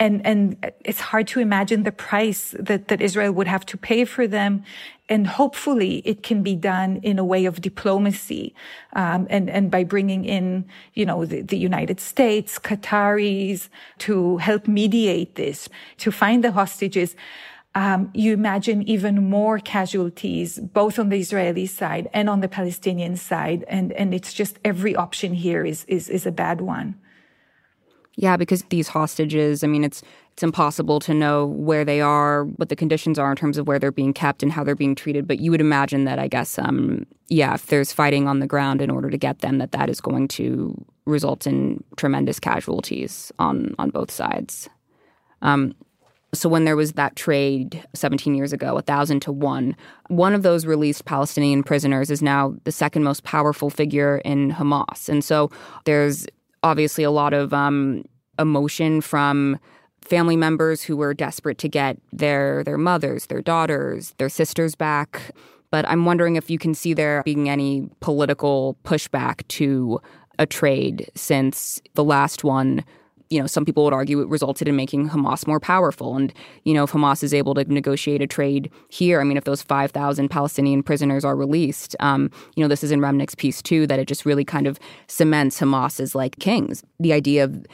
And, 0.00 0.26
and 0.26 0.72
it's 0.84 1.00
hard 1.00 1.28
to 1.28 1.40
imagine 1.40 1.84
the 1.84 1.92
price 1.92 2.54
that, 2.58 2.88
that 2.88 3.00
Israel 3.00 3.32
would 3.32 3.46
have 3.46 3.64
to 3.66 3.76
pay 3.76 4.04
for 4.04 4.26
them. 4.26 4.64
And 5.08 5.28
hopefully 5.28 6.02
it 6.04 6.24
can 6.24 6.42
be 6.42 6.56
done 6.56 6.98
in 7.04 7.16
a 7.18 7.24
way 7.24 7.44
of 7.44 7.60
diplomacy. 7.60 8.52
Um, 8.94 9.28
and, 9.30 9.48
and 9.48 9.70
by 9.70 9.84
bringing 9.84 10.24
in, 10.24 10.66
you 10.94 11.06
know, 11.06 11.24
the, 11.24 11.42
the 11.42 11.56
United 11.56 12.00
States, 12.00 12.58
Qataris 12.58 13.68
to 13.98 14.38
help 14.38 14.66
mediate 14.66 15.36
this, 15.36 15.68
to 15.98 16.10
find 16.10 16.42
the 16.42 16.50
hostages 16.50 17.14
um, 17.76 18.10
you 18.14 18.32
imagine 18.32 18.88
even 18.88 19.28
more 19.28 19.58
casualties, 19.58 20.58
both 20.58 20.98
on 20.98 21.10
the 21.10 21.18
Israeli 21.18 21.66
side 21.66 22.08
and 22.14 22.30
on 22.30 22.40
the 22.40 22.48
Palestinian 22.48 23.16
side. 23.16 23.66
And, 23.68 23.92
and 23.92 24.14
it's 24.14 24.32
just 24.32 24.58
every 24.64 24.96
option 24.96 25.34
here 25.34 25.62
is, 25.62 25.84
is, 25.84 26.08
is 26.08 26.24
a 26.24 26.32
bad 26.32 26.62
one. 26.62 26.98
Yeah, 28.14 28.38
because 28.38 28.62
these 28.70 28.88
hostages, 28.88 29.62
I 29.62 29.66
mean, 29.66 29.84
it's 29.84 30.02
it's 30.32 30.42
impossible 30.42 31.00
to 31.00 31.14
know 31.14 31.46
where 31.46 31.84
they 31.84 32.00
are, 32.00 32.44
what 32.44 32.68
the 32.68 32.76
conditions 32.76 33.18
are 33.18 33.30
in 33.30 33.36
terms 33.36 33.56
of 33.56 33.66
where 33.66 33.78
they're 33.78 33.90
being 33.90 34.12
kept 34.12 34.42
and 34.42 34.52
how 34.52 34.64
they're 34.64 34.74
being 34.74 34.94
treated. 34.94 35.26
But 35.26 35.38
you 35.40 35.50
would 35.50 35.62
imagine 35.62 36.04
that, 36.04 36.18
I 36.18 36.28
guess, 36.28 36.58
um, 36.58 37.06
yeah, 37.28 37.54
if 37.54 37.66
there's 37.66 37.92
fighting 37.92 38.28
on 38.28 38.40
the 38.40 38.46
ground 38.46 38.82
in 38.82 38.90
order 38.90 39.08
to 39.10 39.16
get 39.18 39.40
them, 39.40 39.58
that 39.58 39.72
that 39.72 39.88
is 39.88 40.00
going 40.00 40.28
to 40.28 40.74
result 41.04 41.46
in 41.46 41.82
tremendous 41.96 42.40
casualties 42.40 43.32
on 43.38 43.74
on 43.78 43.90
both 43.90 44.10
sides. 44.10 44.70
Um, 45.42 45.74
so 46.36 46.48
when 46.48 46.64
there 46.64 46.76
was 46.76 46.92
that 46.92 47.16
trade 47.16 47.82
17 47.94 48.34
years 48.34 48.52
ago, 48.52 48.74
1,000 48.74 49.20
to 49.20 49.32
1, 49.32 49.76
one 50.08 50.34
of 50.34 50.42
those 50.42 50.66
released 50.66 51.04
Palestinian 51.04 51.62
prisoners 51.62 52.10
is 52.10 52.22
now 52.22 52.54
the 52.64 52.72
second 52.72 53.02
most 53.02 53.24
powerful 53.24 53.70
figure 53.70 54.18
in 54.18 54.52
Hamas. 54.52 55.08
And 55.08 55.24
so 55.24 55.50
there's 55.84 56.26
obviously 56.62 57.04
a 57.04 57.10
lot 57.10 57.32
of 57.32 57.52
um, 57.52 58.04
emotion 58.38 59.00
from 59.00 59.58
family 60.02 60.36
members 60.36 60.82
who 60.82 60.96
were 60.96 61.14
desperate 61.14 61.58
to 61.58 61.68
get 61.68 61.98
their 62.12 62.62
their 62.64 62.78
mothers, 62.78 63.26
their 63.26 63.42
daughters, 63.42 64.14
their 64.18 64.28
sisters 64.28 64.74
back. 64.74 65.34
But 65.70 65.88
I'm 65.88 66.04
wondering 66.04 66.36
if 66.36 66.48
you 66.48 66.58
can 66.58 66.74
see 66.74 66.94
there 66.94 67.22
being 67.24 67.48
any 67.48 67.88
political 68.00 68.76
pushback 68.84 69.46
to 69.48 70.00
a 70.38 70.46
trade 70.46 71.10
since 71.14 71.80
the 71.94 72.04
last 72.04 72.44
one 72.44 72.84
you 73.30 73.40
know, 73.40 73.46
some 73.46 73.64
people 73.64 73.84
would 73.84 73.92
argue 73.92 74.20
it 74.20 74.28
resulted 74.28 74.68
in 74.68 74.76
making 74.76 75.08
Hamas 75.08 75.46
more 75.46 75.58
powerful. 75.58 76.16
And, 76.16 76.32
you 76.64 76.74
know, 76.74 76.84
if 76.84 76.92
Hamas 76.92 77.22
is 77.22 77.34
able 77.34 77.54
to 77.54 77.64
negotiate 77.64 78.22
a 78.22 78.26
trade 78.26 78.70
here, 78.88 79.20
I 79.20 79.24
mean, 79.24 79.36
if 79.36 79.44
those 79.44 79.62
5,000 79.62 80.28
Palestinian 80.28 80.82
prisoners 80.82 81.24
are 81.24 81.36
released, 81.36 81.96
um, 82.00 82.30
you 82.54 82.62
know, 82.62 82.68
this 82.68 82.84
is 82.84 82.92
in 82.92 83.00
Remnick's 83.00 83.34
piece 83.34 83.60
too, 83.62 83.86
that 83.88 83.98
it 83.98 84.06
just 84.06 84.24
really 84.24 84.44
kind 84.44 84.66
of 84.66 84.78
cements 85.08 85.60
Hamas 85.60 85.98
as 85.98 86.14
like 86.14 86.38
kings. 86.38 86.84
The 87.00 87.12
idea 87.12 87.44
of 87.44 87.66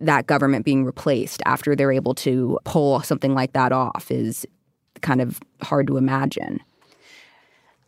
that 0.00 0.26
government 0.26 0.64
being 0.64 0.84
replaced 0.84 1.42
after 1.44 1.74
they're 1.74 1.92
able 1.92 2.14
to 2.14 2.58
pull 2.64 3.00
something 3.00 3.34
like 3.34 3.52
that 3.52 3.72
off 3.72 4.10
is 4.10 4.46
kind 5.00 5.20
of 5.20 5.40
hard 5.62 5.86
to 5.88 5.96
imagine. 5.96 6.60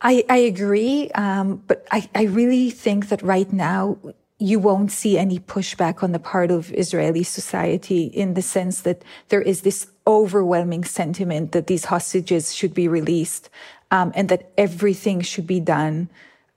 I, 0.02 0.24
I 0.30 0.38
agree, 0.38 1.10
um, 1.10 1.62
but 1.66 1.86
I, 1.90 2.08
I 2.14 2.22
really 2.22 2.70
think 2.70 3.10
that 3.10 3.20
right 3.22 3.52
now 3.52 3.98
you 4.40 4.58
won't 4.58 4.90
see 4.90 5.18
any 5.18 5.38
pushback 5.38 6.02
on 6.02 6.12
the 6.12 6.18
part 6.18 6.50
of 6.50 6.72
Israeli 6.72 7.22
society 7.22 8.04
in 8.04 8.34
the 8.34 8.42
sense 8.42 8.80
that 8.80 9.02
there 9.28 9.42
is 9.42 9.60
this 9.60 9.86
overwhelming 10.06 10.82
sentiment 10.82 11.52
that 11.52 11.66
these 11.66 11.84
hostages 11.84 12.54
should 12.54 12.72
be 12.72 12.88
released 12.88 13.50
um, 13.90 14.10
and 14.14 14.30
that 14.30 14.50
everything 14.56 15.20
should 15.20 15.46
be 15.46 15.60
done 15.60 16.08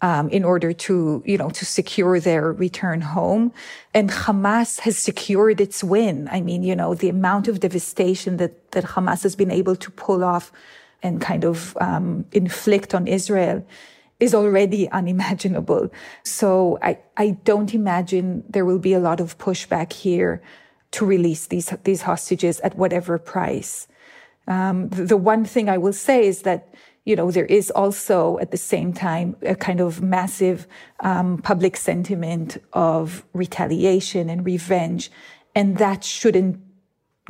um, 0.02 0.30
in 0.30 0.46
order 0.46 0.72
to, 0.72 1.22
you 1.26 1.38
know, 1.38 1.50
to 1.50 1.66
secure 1.66 2.20
their 2.22 2.54
return 2.54 3.02
home. 3.02 3.52
And 3.94 4.10
Hamas 4.10 4.80
has 4.80 4.98
secured 4.98 5.60
its 5.60 5.84
win. 5.84 6.30
I 6.32 6.40
mean, 6.40 6.64
you 6.64 6.76
know, 6.76 6.94
the 6.94 7.10
amount 7.10 7.50
of 7.50 7.60
devastation 7.60 8.38
that, 8.38 8.72
that 8.72 8.86
Hamas 8.86 9.24
has 9.24 9.36
been 9.36 9.52
able 9.52 9.76
to 9.76 9.92
pull 9.92 10.24
off 10.24 10.54
and 11.02 11.20
kind 11.20 11.44
of 11.44 11.78
um, 11.82 12.26
inflict 12.32 12.96
on 12.96 13.08
Israel 13.08 13.66
is 14.24 14.34
already 14.34 14.90
unimaginable. 14.92 15.90
So 16.24 16.80
I, 16.82 16.98
I 17.18 17.28
don't 17.44 17.74
imagine 17.74 18.44
there 18.50 18.66
will 18.66 18.80
be 18.80 18.94
a 18.94 19.00
lot 19.00 19.20
of 19.20 19.38
pushback 19.38 19.92
here 19.92 20.42
to 20.92 21.06
release 21.06 21.48
these, 21.48 21.74
these 21.84 22.04
hostages 22.04 22.60
at 22.62 22.78
whatever 22.78 23.18
price. 23.18 23.88
Um, 24.48 24.90
the, 24.90 25.04
the 25.06 25.18
one 25.18 25.44
thing 25.46 25.68
I 25.68 25.78
will 25.78 25.94
say 25.94 26.26
is 26.26 26.44
that, 26.44 26.74
you 27.04 27.16
know, 27.18 27.32
there 27.32 27.50
is 27.60 27.72
also 27.72 28.38
at 28.40 28.52
the 28.52 28.58
same 28.58 28.94
time 28.94 29.36
a 29.42 29.56
kind 29.56 29.82
of 29.82 30.02
massive 30.02 30.68
um, 31.02 31.38
public 31.40 31.76
sentiment 31.76 32.58
of 32.72 33.26
retaliation 33.34 34.30
and 34.30 34.46
revenge. 34.46 35.12
And 35.56 35.78
that 35.78 36.04
shouldn't 36.04 36.60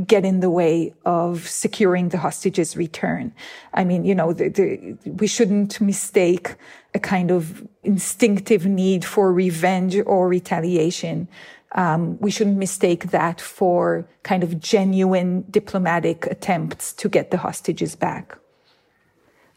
get 0.05 0.25
in 0.25 0.39
the 0.39 0.49
way 0.49 0.93
of 1.05 1.47
securing 1.47 2.09
the 2.09 2.17
hostages' 2.17 2.75
return. 2.75 3.31
I 3.73 3.83
mean, 3.83 4.05
you 4.05 4.15
know, 4.15 4.33
the, 4.33 4.49
the, 4.49 5.11
we 5.11 5.27
shouldn't 5.27 5.79
mistake 5.79 6.55
a 6.95 6.99
kind 6.99 7.29
of 7.29 7.67
instinctive 7.83 8.65
need 8.65 9.05
for 9.05 9.31
revenge 9.31 9.95
or 10.05 10.27
retaliation. 10.27 11.27
Um, 11.73 12.17
we 12.19 12.31
shouldn't 12.31 12.57
mistake 12.57 13.11
that 13.11 13.39
for 13.39 14.07
kind 14.23 14.43
of 14.43 14.59
genuine 14.59 15.45
diplomatic 15.49 16.25
attempts 16.25 16.93
to 16.93 17.09
get 17.09 17.29
the 17.29 17.37
hostages 17.37 17.95
back. 17.95 18.37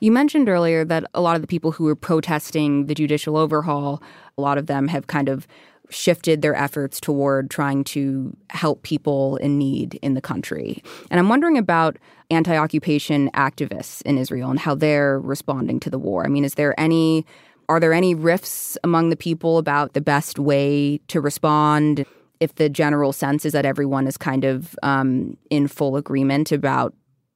You 0.00 0.12
mentioned 0.12 0.48
earlier 0.48 0.84
that 0.84 1.04
a 1.14 1.22
lot 1.22 1.36
of 1.36 1.40
the 1.40 1.48
people 1.48 1.72
who 1.72 1.84
were 1.84 1.96
protesting 1.96 2.86
the 2.86 2.94
judicial 2.94 3.36
overhaul, 3.36 4.02
a 4.36 4.42
lot 4.42 4.58
of 4.58 4.66
them 4.66 4.88
have 4.88 5.06
kind 5.06 5.30
of 5.30 5.46
shifted 5.90 6.42
their 6.42 6.54
efforts 6.54 7.00
toward 7.00 7.50
trying 7.50 7.84
to 7.84 8.36
help 8.50 8.82
people 8.82 9.36
in 9.36 9.58
need 9.58 9.94
in 10.02 10.14
the 10.14 10.20
country. 10.20 10.82
And 11.10 11.20
I'm 11.20 11.28
wondering 11.28 11.58
about 11.58 11.96
anti 12.30 12.56
occupation 12.56 13.30
activists 13.32 14.02
in 14.02 14.18
Israel 14.18 14.50
and 14.50 14.58
how 14.58 14.74
they're 14.74 15.20
responding 15.20 15.80
to 15.80 15.90
the 15.90 15.98
war. 15.98 16.24
I 16.24 16.28
mean, 16.28 16.44
is 16.44 16.54
there 16.54 16.78
any 16.78 17.24
are 17.68 17.80
there 17.80 17.92
any 17.92 18.14
rifts 18.14 18.78
among 18.84 19.10
the 19.10 19.16
people 19.16 19.58
about 19.58 19.92
the 19.92 20.00
best 20.00 20.38
way 20.38 20.98
to 21.08 21.20
respond? 21.20 22.04
If 22.38 22.56
the 22.56 22.68
general 22.68 23.12
sense 23.12 23.44
is 23.44 23.52
that 23.54 23.64
everyone 23.64 24.06
is 24.06 24.16
kind 24.16 24.44
of 24.44 24.76
um, 24.82 25.36
in 25.50 25.68
full 25.68 25.96
agreement 25.96 26.52
about 26.52 26.94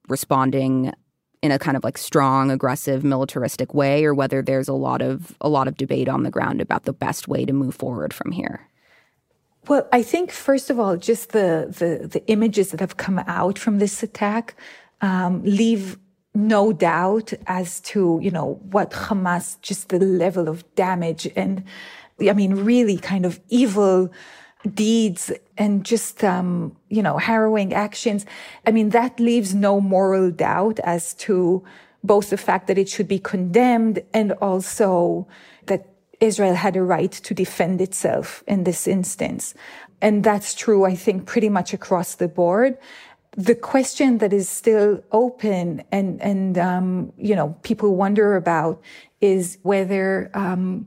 responding 0.09 0.93
in 1.43 1.51
a 1.53 1.59
kind 1.59 1.77
of 1.77 1.85
like 1.85 1.97
strong, 1.97 2.51
aggressive, 2.51 3.03
militaristic 3.03 3.73
way, 3.75 4.05
or 4.05 4.15
whether 4.15 4.43
there's 4.43 4.69
a 4.69 4.75
lot 4.75 5.03
of 5.03 5.37
a 5.41 5.49
lot 5.49 5.69
of 5.69 5.77
debate 5.77 6.09
on 6.09 6.23
the 6.23 6.31
ground 6.31 6.61
about 6.61 6.85
the 6.85 6.93
best 6.93 7.29
way 7.29 7.45
to 7.45 7.53
move 7.53 7.75
forward 7.75 8.13
from 8.13 8.33
here. 8.33 8.69
Well, 9.69 9.89
I 9.93 10.03
think 10.03 10.31
first 10.31 10.71
of 10.71 10.79
all, 10.79 10.97
just 10.97 11.31
the 11.31 11.67
the, 11.69 12.07
the 12.07 12.27
images 12.27 12.71
that 12.71 12.81
have 12.81 12.97
come 12.97 13.19
out 13.27 13.59
from 13.59 13.79
this 13.79 14.03
attack 14.03 14.55
um, 15.01 15.43
leave 15.45 15.99
no 16.35 16.73
doubt 16.73 17.33
as 17.47 17.81
to 17.81 18.21
you 18.23 18.31
know 18.31 18.61
what 18.71 18.91
Hamas, 18.91 19.61
just 19.63 19.89
the 19.89 19.99
level 19.99 20.49
of 20.49 20.65
damage 20.75 21.29
and 21.37 21.65
I 22.29 22.35
mean, 22.35 22.55
really 22.55 22.99
kind 22.99 23.25
of 23.25 23.41
evil 23.49 24.11
deeds 24.75 25.33
and 25.57 25.85
just 25.85 26.23
um, 26.23 26.77
you 26.89 27.03
know 27.03 27.19
harrowing 27.19 27.73
actions. 27.73 28.27
I 28.67 28.71
mean 28.71 28.91
that 28.91 29.19
leaves 29.19 29.55
no 29.55 29.81
moral 29.81 30.31
doubt 30.31 30.79
as 30.81 31.15
to 31.15 31.65
both 32.03 32.31
the 32.31 32.37
fact 32.37 32.67
that 32.67 32.79
it 32.79 32.89
should 32.89 33.09
be 33.09 33.19
condemned 33.19 34.03
and 34.15 34.33
also 34.33 35.27
that 35.67 35.87
israel 36.21 36.55
had 36.55 36.77
a 36.77 36.83
right 36.83 37.13
to 37.13 37.35
defend 37.35 37.81
itself 37.81 38.43
in 38.47 38.65
this 38.65 38.87
instance. 38.87 39.55
And 40.03 40.25
that's 40.25 40.55
true 40.55 40.85
i 40.85 40.95
think 40.95 41.27
pretty 41.27 41.49
much 41.49 41.73
across 41.73 42.15
the 42.17 42.29
board. 42.29 42.77
The 43.37 43.55
question 43.55 44.19
that 44.19 44.33
is 44.33 44.49
still 44.49 45.03
open 45.13 45.83
and 45.93 46.21
and 46.21 46.59
um, 46.59 47.13
you 47.17 47.35
know 47.35 47.57
people 47.63 47.97
wonder 47.97 48.37
about 48.37 48.83
is 49.21 49.59
whether 49.63 50.31
um, 50.35 50.87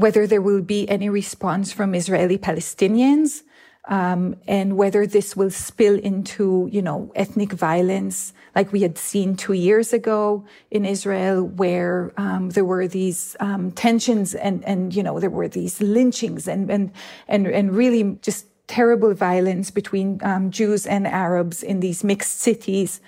whether 0.00 0.26
there 0.26 0.42
will 0.42 0.62
be 0.62 0.88
any 0.88 1.08
response 1.08 1.72
from 1.72 1.94
Israeli 1.94 2.38
Palestinians, 2.38 3.42
um, 3.88 4.36
and 4.46 4.76
whether 4.76 5.06
this 5.06 5.34
will 5.34 5.50
spill 5.50 5.98
into, 5.98 6.68
you 6.70 6.82
know, 6.82 7.10
ethnic 7.14 7.52
violence 7.52 8.34
like 8.54 8.72
we 8.72 8.82
had 8.82 8.98
seen 8.98 9.34
two 9.34 9.54
years 9.54 9.92
ago 9.92 10.44
in 10.70 10.84
Israel, 10.84 11.42
where 11.44 12.12
um, 12.16 12.50
there 12.50 12.64
were 12.64 12.86
these 12.86 13.36
um, 13.40 13.70
tensions 13.72 14.34
and 14.34 14.64
and 14.64 14.94
you 14.94 15.02
know 15.02 15.18
there 15.20 15.30
were 15.30 15.48
these 15.48 15.80
lynchings 15.80 16.46
and 16.46 16.70
and 16.70 16.92
and 17.28 17.46
and 17.46 17.74
really 17.74 18.18
just 18.20 18.46
terrible 18.66 19.14
violence 19.14 19.70
between 19.70 20.20
um, 20.22 20.50
Jews 20.50 20.86
and 20.86 21.06
Arabs 21.06 21.62
in 21.62 21.80
these 21.80 22.04
mixed 22.04 22.40
cities. 22.40 23.00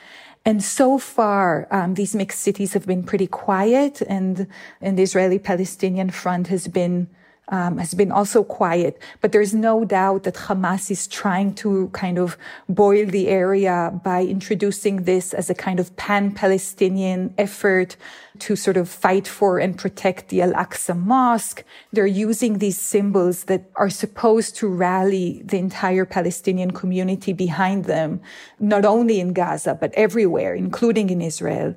And 0.44 0.62
so 0.62 0.98
far, 0.98 1.68
um, 1.70 1.94
these 1.94 2.14
mixed 2.14 2.40
cities 2.40 2.72
have 2.72 2.86
been 2.86 3.02
pretty 3.02 3.26
quiet, 3.26 4.00
and, 4.02 4.46
and 4.80 4.96
the 4.96 5.02
Israeli-Palestinian 5.02 6.10
front 6.10 6.46
has 6.48 6.66
been 6.66 7.08
um, 7.50 7.78
has 7.78 7.94
been 7.94 8.12
also 8.12 8.42
quiet. 8.42 8.98
But 9.20 9.32
there's 9.32 9.52
no 9.52 9.84
doubt 9.84 10.22
that 10.22 10.34
Hamas 10.34 10.90
is 10.90 11.06
trying 11.06 11.54
to 11.56 11.88
kind 11.92 12.18
of 12.18 12.38
boil 12.68 13.06
the 13.06 13.28
area 13.28 13.92
by 14.02 14.22
introducing 14.22 15.02
this 15.04 15.34
as 15.34 15.50
a 15.50 15.54
kind 15.54 15.78
of 15.80 15.94
pan-Palestinian 15.96 17.34
effort 17.36 17.96
to 18.38 18.56
sort 18.56 18.76
of 18.76 18.88
fight 18.88 19.26
for 19.26 19.58
and 19.58 19.76
protect 19.76 20.28
the 20.28 20.40
Al-Aqsa 20.42 20.96
Mosque. 20.96 21.64
They're 21.92 22.06
using 22.06 22.58
these 22.58 22.80
symbols 22.80 23.44
that 23.44 23.68
are 23.76 23.90
supposed 23.90 24.56
to 24.56 24.68
rally 24.68 25.42
the 25.44 25.58
entire 25.58 26.04
Palestinian 26.04 26.70
community 26.70 27.32
behind 27.32 27.84
them, 27.84 28.20
not 28.58 28.84
only 28.84 29.20
in 29.20 29.32
Gaza, 29.32 29.74
but 29.74 29.92
everywhere, 29.94 30.54
including 30.54 31.10
in 31.10 31.20
Israel. 31.20 31.74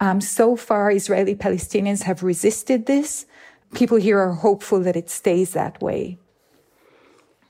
Um, 0.00 0.20
so 0.20 0.56
far, 0.56 0.90
Israeli 0.90 1.34
Palestinians 1.34 2.02
have 2.02 2.22
resisted 2.22 2.86
this 2.86 3.26
people 3.76 3.98
here 3.98 4.18
are 4.18 4.32
hopeful 4.32 4.80
that 4.80 4.96
it 4.96 5.10
stays 5.10 5.52
that 5.52 5.80
way. 5.82 6.18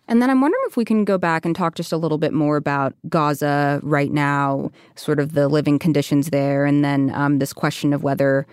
And 0.08 0.22
then 0.22 0.30
I'm 0.30 0.40
wondering 0.40 0.62
if 0.66 0.76
we 0.76 0.84
can 0.84 1.04
go 1.04 1.18
back 1.18 1.44
and 1.44 1.54
talk 1.54 1.74
just 1.74 1.92
a 1.92 1.96
little 1.96 2.18
bit 2.18 2.32
more 2.32 2.56
about 2.56 2.94
Gaza 3.08 3.80
right 3.82 4.12
now, 4.12 4.70
sort 4.94 5.18
of 5.18 5.32
the 5.32 5.48
living 5.48 5.78
conditions 5.78 6.30
there, 6.30 6.64
and 6.64 6.84
then 6.84 7.10
um, 7.14 7.38
this 7.38 7.52
question 7.52 7.92
of 7.92 8.04
whether 8.04 8.46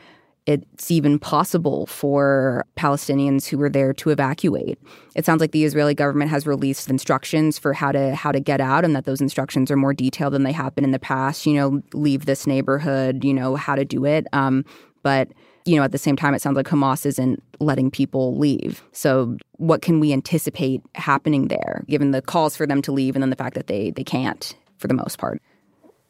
it's 0.45 0.91
even 0.91 1.19
possible 1.19 1.85
for 1.85 2.65
Palestinians 2.75 3.47
who 3.47 3.57
were 3.57 3.69
there 3.69 3.93
to 3.93 4.09
evacuate. 4.09 4.77
It 5.15 5.25
sounds 5.25 5.39
like 5.39 5.51
the 5.51 5.63
Israeli 5.63 5.93
government 5.93 6.31
has 6.31 6.45
released 6.45 6.89
instructions 6.89 7.57
for 7.57 7.71
how 7.71 7.93
to 7.93 8.13
how 8.13 8.31
to 8.31 8.41
get 8.41 8.59
out 8.59 8.83
and 8.83 8.93
that 8.95 9.05
those 9.05 9.21
instructions 9.21 9.71
are 9.71 9.77
more 9.77 9.93
detailed 9.93 10.33
than 10.33 10.43
they 10.43 10.51
have 10.51 10.75
been 10.75 10.83
in 10.83 10.91
the 10.91 10.99
past, 10.99 11.45
you 11.45 11.53
know, 11.53 11.81
leave 11.93 12.25
this 12.25 12.45
neighborhood, 12.45 13.23
you 13.23 13.33
know, 13.33 13.55
how 13.55 13.75
to 13.75 13.85
do 13.85 14.05
it. 14.05 14.27
Um, 14.33 14.65
but 15.01 15.29
you 15.65 15.75
know, 15.75 15.83
at 15.83 15.91
the 15.91 15.97
same 15.97 16.15
time, 16.15 16.33
it 16.33 16.41
sounds 16.41 16.55
like 16.55 16.67
Hamas 16.67 17.05
isn't 17.05 17.41
letting 17.59 17.89
people 17.89 18.37
leave. 18.37 18.83
So, 18.91 19.37
what 19.57 19.81
can 19.81 19.99
we 19.99 20.11
anticipate 20.11 20.81
happening 20.95 21.47
there, 21.47 21.83
given 21.87 22.11
the 22.11 22.21
calls 22.21 22.55
for 22.55 22.67
them 22.67 22.81
to 22.81 22.91
leave 22.91 23.15
and 23.15 23.23
then 23.23 23.29
the 23.29 23.35
fact 23.35 23.55
that 23.55 23.67
they 23.67 23.91
they 23.91 24.03
can't 24.03 24.55
for 24.77 24.87
the 24.87 24.93
most 24.93 25.17
part? 25.17 25.41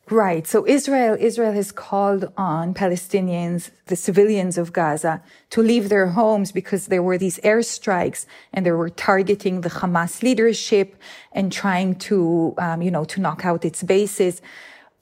Right. 0.09 0.45
So 0.45 0.67
Israel, 0.67 1.15
Israel 1.17 1.53
has 1.53 1.71
called 1.71 2.31
on 2.35 2.73
Palestinians, 2.73 3.71
the 3.85 3.95
civilians 3.95 4.57
of 4.57 4.73
Gaza, 4.73 5.23
to 5.51 5.61
leave 5.61 5.87
their 5.87 6.07
homes 6.07 6.51
because 6.51 6.87
there 6.87 7.01
were 7.01 7.17
these 7.17 7.39
airstrikes 7.39 8.25
and 8.51 8.65
they 8.65 8.71
were 8.71 8.89
targeting 8.89 9.61
the 9.61 9.69
Hamas 9.69 10.21
leadership 10.21 10.97
and 11.31 11.53
trying 11.53 11.95
to, 11.95 12.53
um, 12.57 12.81
you 12.81 12.91
know, 12.91 13.05
to 13.05 13.21
knock 13.21 13.45
out 13.45 13.63
its 13.63 13.81
bases. 13.81 14.41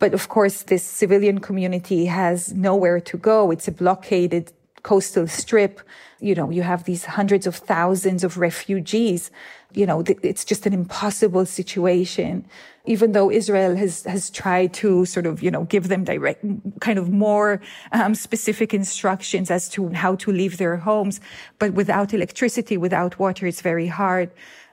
But 0.02 0.16
of 0.16 0.30
course, 0.30 0.64
this 0.64 0.82
civilian 0.82 1.38
community 1.42 2.08
has 2.08 2.52
nowhere 2.54 3.00
to 3.02 3.18
go. 3.18 3.52
It's 3.52 3.68
a 3.68 3.72
blockaded 3.72 4.52
coastal 4.82 5.28
strip. 5.28 5.80
You 6.20 6.34
know, 6.34 6.50
you 6.50 6.64
have 6.64 6.86
these 6.86 7.06
hundreds 7.06 7.46
of 7.46 7.56
thousands 7.56 8.24
of 8.24 8.40
refugees. 8.40 9.30
You 9.74 9.86
know, 9.86 10.04
it's 10.24 10.44
just 10.44 10.66
an 10.66 10.74
impossible 10.74 11.46
situation. 11.46 12.48
Even 12.86 13.12
though 13.12 13.30
Israel 13.30 13.76
has, 13.76 14.04
has 14.06 14.32
tried 14.32 14.74
to 14.82 15.06
sort 15.06 15.28
of, 15.28 15.44
you 15.44 15.52
know, 15.52 15.66
give 15.66 15.88
them 15.88 16.04
direct, 16.04 16.44
kind 16.80 16.98
of 16.98 17.12
more 17.12 17.62
um, 17.92 18.16
specific 18.16 18.74
instructions 18.74 19.52
as 19.52 19.70
to 19.70 19.90
how 19.90 20.16
to 20.16 20.32
leave 20.32 20.58
their 20.58 20.78
homes. 20.78 21.22
But 21.60 21.74
without 21.74 22.12
electricity, 22.12 22.76
without 22.76 23.20
water, 23.20 23.46
it's 23.46 23.62
very 23.62 23.86
hard 23.86 24.32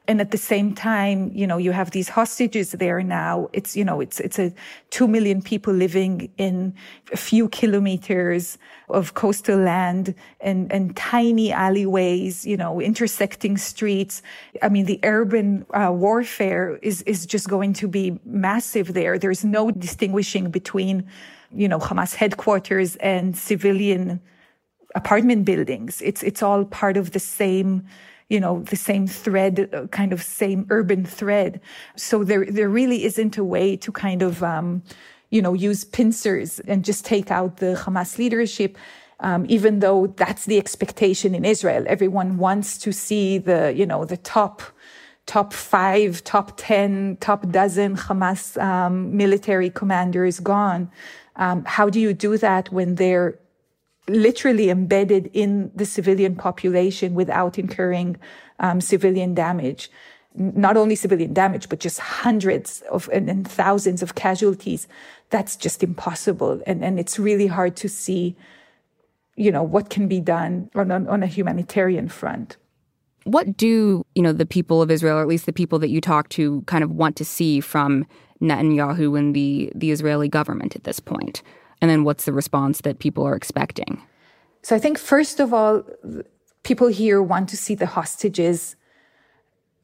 and 0.09 0.23
at 0.23 0.31
the 0.31 0.39
same 0.39 0.75
time, 0.75 1.31
you 1.35 1.47
know, 1.47 1.59
you 1.59 1.71
have 1.73 1.91
these 1.91 2.09
hostages 2.09 2.73
there 2.73 3.03
now. 3.03 3.51
It's, 3.53 3.77
you 3.77 3.85
know, 3.85 4.01
it's, 4.01 4.19
it's 4.21 4.39
a 4.39 4.55
two 4.89 5.07
million 5.07 5.43
people 5.43 5.75
living 5.75 6.33
in 6.39 6.75
a 7.13 7.17
few 7.19 7.51
kilometers 7.51 8.57
of 8.89 9.13
coastal 9.13 9.59
land 9.59 10.15
and, 10.41 10.73
and 10.73 10.97
tiny 10.97 11.53
alleyways, 11.53 12.47
you 12.47 12.57
know, 12.57 12.81
intersecting 12.81 13.59
streets. 13.59 14.23
I 14.63 14.71
mean, 14.71 14.87
the 14.87 14.99
urban 15.03 15.67
uh, 15.75 15.93
warfare 15.93 16.79
is, 16.81 17.03
is 17.03 17.27
just 17.27 17.47
going 17.51 17.75
to 17.75 17.87
be 17.87 18.19
massive 18.25 18.95
there. 18.95 19.19
There's 19.19 19.45
no 19.45 19.71
distinguishing 19.71 20.51
between, 20.51 21.07
you 21.53 21.69
know, 21.69 21.79
Hamas 21.79 22.15
headquarters 22.15 22.97
and 22.97 23.37
civilian 23.37 24.23
apartment 24.95 25.45
buildings. 25.45 26.01
It's, 26.01 26.23
it's 26.23 26.43
all 26.43 26.65
part 26.65 26.97
of 26.97 27.13
the 27.13 27.21
same, 27.21 27.87
you 28.29 28.39
know, 28.39 28.63
the 28.63 28.77
same 28.77 29.07
thread, 29.07 29.71
uh, 29.73 29.87
kind 29.87 30.13
of 30.13 30.23
same 30.23 30.67
urban 30.71 31.05
thread. 31.05 31.61
So 31.97 32.25
there, 32.25 32.45
there 32.45 32.69
really 32.69 33.05
isn't 33.05 33.39
a 33.39 33.45
way 33.45 33.77
to 33.79 33.91
kind 33.91 34.23
of, 34.23 34.43
um, 34.43 34.83
you 35.31 35.41
know, 35.41 35.55
use 35.55 35.85
pincers 35.85 36.61
and 36.61 36.85
just 36.85 37.05
take 37.05 37.31
out 37.31 37.57
the 37.59 37.75
Hamas 37.75 38.19
leadership. 38.19 38.77
Um, 39.21 39.47
even 39.49 39.81
though 39.81 40.07
that's 40.07 40.45
the 40.45 40.59
expectation 40.59 41.35
in 41.35 41.45
Israel, 41.45 41.85
everyone 41.89 42.37
wants 42.39 42.79
to 42.79 42.93
see 42.93 43.39
the, 43.39 43.75
you 43.75 43.85
know, 43.85 44.05
the 44.05 44.17
top, 44.17 44.63
top 45.27 45.53
five, 45.53 46.23
top 46.23 46.53
10, 46.57 47.17
top 47.21 47.49
dozen 47.51 47.97
Hamas 47.97 48.61
um, 48.63 49.17
military 49.17 49.71
commanders 49.71 50.39
gone. 50.39 50.91
Um, 51.35 51.65
how 51.65 51.89
do 51.91 51.99
you 51.99 52.13
do 52.15 52.37
that 52.39 52.71
when 52.71 52.95
they're 52.95 53.39
literally 54.09 54.71
embedded 54.71 55.31
in 55.33 55.71
the 55.75 55.85
civilian 55.85 56.35
population 56.35 57.15
without 57.15 57.59
incurring 57.59 58.17
um, 58.61 58.81
civilian 58.81 59.35
damage. 59.35 59.91
Not 60.35 60.77
only 60.77 60.95
civilian 60.95 61.33
damage, 61.33 61.69
but 61.69 61.81
just 61.81 61.99
hundreds 61.99 62.83
of 62.91 63.09
and, 63.13 63.29
and, 63.29 63.49
thousands 63.49 64.03
of 64.03 64.15
casualties. 64.15 64.87
That's 65.31 65.57
just 65.57 65.83
impossible. 65.83 66.63
And, 66.67 66.85
and 66.85 66.99
it's 66.99 67.19
really 67.19 67.47
hard 67.47 67.77
to 67.77 67.89
see, 67.89 68.37
you 69.37 69.51
know, 69.51 69.63
what 69.63 69.91
can 69.91 70.07
be 70.07 70.21
done 70.21 70.71
on, 70.75 70.91
on, 70.91 71.09
on 71.09 71.23
a 71.23 71.27
humanitarian 71.27 72.09
front. 72.09 72.57
What 73.25 73.57
do, 73.57 74.05
you 74.15 74.23
know, 74.23 74.33
the 74.33 74.47
people 74.47 74.81
of 74.81 74.91
Israel, 74.91 75.19
or 75.19 75.23
at 75.23 75.29
least 75.29 75.47
the 75.47 75.53
people 75.53 75.79
that 75.81 75.91
you 75.91 76.01
talk 76.01 76.29
to, 76.31 76.63
kind 76.63 76.85
of 76.85 76.91
want 76.91 77.17
to 77.17 77.25
see 77.25 77.61
from 77.61 78.07
Netanyahu 78.41 79.19
and 79.19 79.35
the, 79.35 79.73
the 79.75 79.91
Israeli 79.91 80.29
government 80.29 80.77
at 80.77 80.85
this 80.85 81.01
point? 81.01 81.43
And 81.81 81.91
then 81.91 82.05
what's 82.05 82.25
the 82.25 82.33
response 82.33 82.81
that 82.83 82.99
people 82.99 83.25
are 83.25 83.37
expecting? 83.37 84.03
So 84.63 84.75
I 84.75 84.79
think, 84.79 84.99
first 84.99 85.41
of 85.41 85.55
all, 85.55 85.85
people 86.63 86.89
here 86.89 87.23
want 87.23 87.49
to 87.51 87.57
see 87.57 87.75
the 87.75 87.87
hostages 87.87 88.77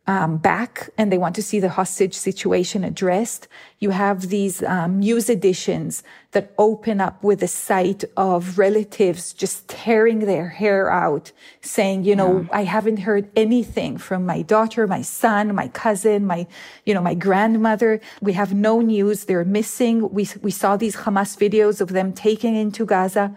um, 0.06 0.36
back 0.36 0.90
and 0.98 1.10
they 1.10 1.16
want 1.16 1.34
to 1.36 1.42
see 1.42 1.60
the 1.60 1.70
hostage 1.70 2.14
situation 2.14 2.84
addressed. 2.84 3.48
You 3.78 3.90
have 3.90 4.28
these 4.28 4.62
um, 4.62 5.00
news 5.00 5.30
editions 5.30 6.02
that 6.32 6.52
open 6.58 7.00
up 7.00 7.22
with 7.22 7.42
a 7.42 7.48
sight 7.48 8.04
of 8.16 8.58
relatives 8.58 9.32
just 9.32 9.66
tearing 9.66 10.20
their 10.20 10.48
hair 10.48 10.90
out, 10.90 11.32
saying, 11.62 12.04
you 12.04 12.14
know, 12.14 12.40
yeah. 12.40 12.48
I 12.52 12.64
haven't 12.64 12.98
heard 12.98 13.30
anything 13.34 13.96
from 13.96 14.26
my 14.26 14.42
daughter, 14.42 14.86
my 14.86 15.02
son, 15.02 15.54
my 15.54 15.68
cousin, 15.68 16.26
my, 16.26 16.46
you 16.84 16.92
know, 16.92 17.00
my 17.00 17.14
grandmother. 17.14 18.00
We 18.20 18.34
have 18.34 18.52
no 18.52 18.80
news. 18.80 19.24
They're 19.24 19.44
missing. 19.44 20.10
We, 20.12 20.28
we 20.42 20.50
saw 20.50 20.76
these 20.76 20.96
Hamas 20.96 21.38
videos 21.38 21.80
of 21.80 21.88
them 21.88 22.12
taken 22.12 22.54
into 22.54 22.84
Gaza 22.84 23.34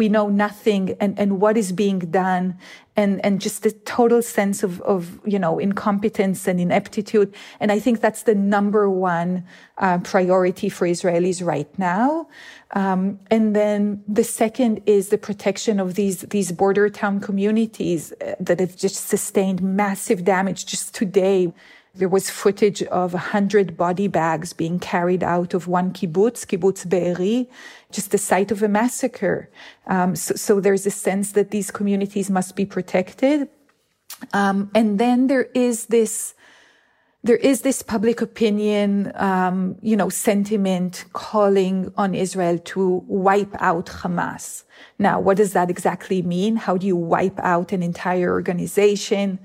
we 0.00 0.08
know 0.08 0.28
nothing 0.30 0.96
and, 0.98 1.12
and 1.18 1.30
what 1.42 1.58
is 1.58 1.72
being 1.72 1.98
done 1.98 2.56
and, 2.96 3.22
and 3.22 3.38
just 3.38 3.62
the 3.62 3.70
total 3.98 4.22
sense 4.22 4.62
of, 4.62 4.80
of, 4.80 5.20
you 5.26 5.38
know, 5.38 5.58
incompetence 5.58 6.48
and 6.48 6.58
ineptitude. 6.58 7.28
And 7.60 7.70
I 7.70 7.78
think 7.78 8.00
that's 8.00 8.22
the 8.22 8.34
number 8.34 8.88
one 8.88 9.44
uh, 9.76 9.98
priority 9.98 10.70
for 10.70 10.88
Israelis 10.88 11.44
right 11.44 11.70
now. 11.78 12.28
Um, 12.70 13.20
and 13.30 13.54
then 13.54 14.02
the 14.08 14.24
second 14.24 14.80
is 14.86 15.10
the 15.10 15.18
protection 15.18 15.78
of 15.78 15.88
these, 16.00 16.18
these 16.36 16.50
border 16.50 16.88
town 16.88 17.20
communities 17.20 18.02
uh, 18.12 18.36
that 18.40 18.58
have 18.58 18.76
just 18.76 18.98
sustained 19.14 19.60
massive 19.60 20.24
damage 20.24 20.64
just 20.64 20.94
today. 20.94 21.52
There 22.00 22.08
was 22.08 22.30
footage 22.30 22.82
of 22.84 23.12
100 23.12 23.76
body 23.76 24.08
bags 24.08 24.54
being 24.54 24.78
carried 24.78 25.22
out 25.22 25.52
of 25.52 25.68
one 25.68 25.92
kibbutz, 25.92 26.46
kibbutz 26.46 26.88
Be'eri, 26.88 27.46
just 27.92 28.10
the 28.10 28.16
site 28.16 28.50
of 28.50 28.62
a 28.62 28.68
massacre. 28.68 29.50
Um, 29.86 30.16
so, 30.16 30.34
so, 30.34 30.60
there's 30.60 30.86
a 30.86 30.90
sense 30.90 31.32
that 31.32 31.50
these 31.50 31.70
communities 31.70 32.30
must 32.30 32.56
be 32.56 32.64
protected. 32.64 33.50
Um, 34.32 34.70
and 34.74 34.98
then 34.98 35.26
there 35.26 35.48
is 35.52 35.86
this, 35.86 36.32
there 37.22 37.36
is 37.36 37.60
this 37.60 37.82
public 37.82 38.22
opinion, 38.22 39.12
um, 39.16 39.76
you 39.82 39.94
know, 39.94 40.08
sentiment 40.08 41.04
calling 41.12 41.92
on 41.98 42.14
Israel 42.14 42.58
to 42.72 43.04
wipe 43.08 43.54
out 43.58 43.86
Hamas. 44.00 44.64
Now, 44.98 45.20
what 45.20 45.36
does 45.36 45.52
that 45.52 45.68
exactly 45.68 46.22
mean? 46.22 46.56
How 46.56 46.78
do 46.78 46.86
you 46.86 46.96
wipe 46.96 47.38
out 47.40 47.72
an 47.72 47.82
entire 47.82 48.32
organization? 48.32 49.38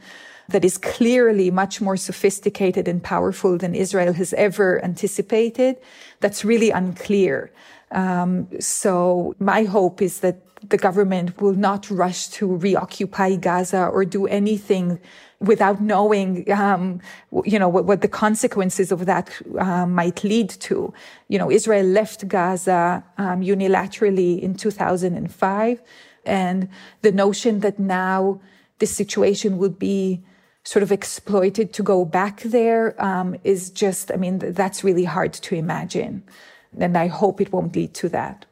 That 0.49 0.63
is 0.63 0.77
clearly 0.77 1.49
much 1.51 1.81
more 1.81 1.97
sophisticated 1.97 2.87
and 2.87 3.03
powerful 3.03 3.57
than 3.57 3.73
Israel 3.75 4.13
has 4.13 4.33
ever 4.33 4.83
anticipated. 4.83 5.77
That's 6.19 6.45
really 6.45 6.71
unclear. 6.71 7.51
Um, 7.91 8.47
so 8.59 9.35
my 9.39 9.63
hope 9.63 10.01
is 10.01 10.19
that 10.19 10.41
the 10.69 10.77
government 10.77 11.41
will 11.41 11.53
not 11.53 11.89
rush 11.89 12.27
to 12.27 12.55
reoccupy 12.55 13.35
Gaza 13.35 13.85
or 13.85 14.05
do 14.05 14.25
anything 14.27 14.99
without 15.39 15.81
knowing, 15.81 16.49
um, 16.51 16.99
you 17.43 17.59
know, 17.59 17.69
what, 17.69 17.85
what, 17.85 18.01
the 18.01 18.07
consequences 18.07 18.91
of 18.91 19.05
that 19.05 19.29
uh, 19.59 19.85
might 19.85 20.23
lead 20.23 20.49
to. 20.49 20.93
You 21.27 21.37
know, 21.37 21.51
Israel 21.51 21.85
left 21.85 22.27
Gaza 22.27 23.03
um, 23.17 23.41
unilaterally 23.41 24.39
in 24.39 24.55
2005, 24.55 25.81
and 26.25 26.69
the 27.01 27.11
notion 27.11 27.59
that 27.59 27.77
now 27.77 28.39
this 28.79 28.95
situation 28.95 29.57
would 29.57 29.77
be 29.77 30.21
sort 30.65 30.83
of 30.83 30.91
exploited 30.91 31.71
to 31.73 31.83
go 31.83 32.03
back 32.03 32.41
there 32.41 33.01
um, 33.03 33.35
is 33.43 33.69
just, 33.69 34.11
I 34.11 34.17
mean, 34.17 34.39
that's 34.39 34.83
really 34.83 35.05
hard 35.05 35.33
to 35.33 35.55
imagine. 35.55 36.23
And 36.77 36.97
I 36.97 37.07
hope 37.07 37.39
it 37.39 37.53
won't 37.53 37.75
lead 37.75 37.93
to 37.95 38.09
that. 38.09 38.45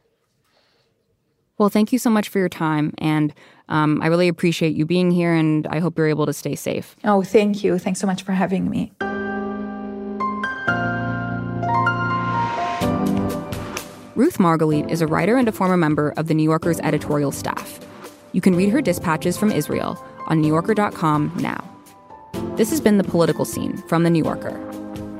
Well, 1.57 1.69
thank 1.69 1.91
you 1.91 1.99
so 1.99 2.09
much 2.09 2.29
for 2.29 2.39
your 2.39 2.49
time. 2.49 2.93
And 2.99 3.33
um, 3.67 4.01
I 4.01 4.07
really 4.07 4.27
appreciate 4.27 4.75
you 4.75 4.85
being 4.85 5.11
here, 5.11 5.33
and 5.33 5.67
I 5.67 5.79
hope 5.79 5.97
you're 5.97 6.07
able 6.07 6.25
to 6.25 6.33
stay 6.33 6.55
safe. 6.55 6.95
Oh, 7.03 7.23
thank 7.23 7.63
you. 7.63 7.77
Thanks 7.79 7.99
so 7.99 8.07
much 8.07 8.23
for 8.23 8.31
having 8.31 8.69
me. 8.69 8.91
Ruth 14.15 14.37
Margalit 14.37 14.89
is 14.91 15.01
a 15.01 15.07
writer 15.07 15.37
and 15.37 15.47
a 15.47 15.51
former 15.51 15.77
member 15.77 16.13
of 16.17 16.27
the 16.27 16.33
New 16.33 16.43
Yorker's 16.43 16.79
editorial 16.81 17.31
staff. 17.31 17.79
You 18.31 18.41
can 18.41 18.55
read 18.55 18.69
her 18.69 18.81
dispatches 18.81 19.37
from 19.37 19.51
Israel 19.51 20.03
on 20.27 20.41
NewYorker.com 20.43 21.33
now. 21.37 21.72
This 22.55 22.69
has 22.69 22.79
been 22.79 22.99
The 22.99 23.03
Political 23.03 23.45
Scene 23.45 23.77
from 23.87 24.03
The 24.03 24.11
New 24.11 24.23
Yorker. 24.23 24.55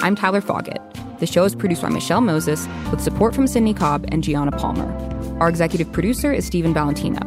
I'm 0.02 0.16
Tyler 0.16 0.40
Foggatt. 0.40 1.20
The 1.20 1.26
show 1.26 1.46
is 1.46 1.56
produced 1.56 1.82
by 1.82 1.90
Michelle 1.90 2.22
Moses 2.22 2.68
with 2.92 3.02
support 3.02 3.34
from 3.34 3.48
Sydney 3.48 3.74
Cobb 3.74 4.06
and 4.10 4.24
Gianna 4.24 4.52
Palmer. 4.52 4.88
Our 5.40 5.50
executive 5.50 5.92
producer 5.92 6.32
is 6.32 6.46
Stephen 6.46 6.76
Valentino. 6.76 7.20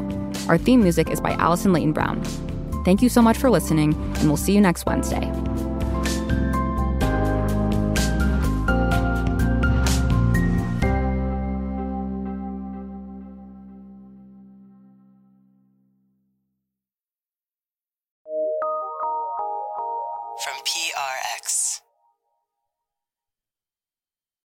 Our 0.49 0.59
theme 0.59 0.81
music 0.81 1.11
is 1.11 1.21
by 1.21 1.33
Allison 1.33 1.73
Leighton 1.73 1.92
Brown. 1.92 2.23
Thank 2.85 3.03
you 3.03 3.09
so 3.09 3.21
much 3.21 3.37
for 3.37 3.51
listening, 3.51 3.95
and 3.95 4.29
we'll 4.29 4.37
see 4.37 4.53
you 4.53 4.61
next 4.61 4.87
Wednesday. 4.87 5.29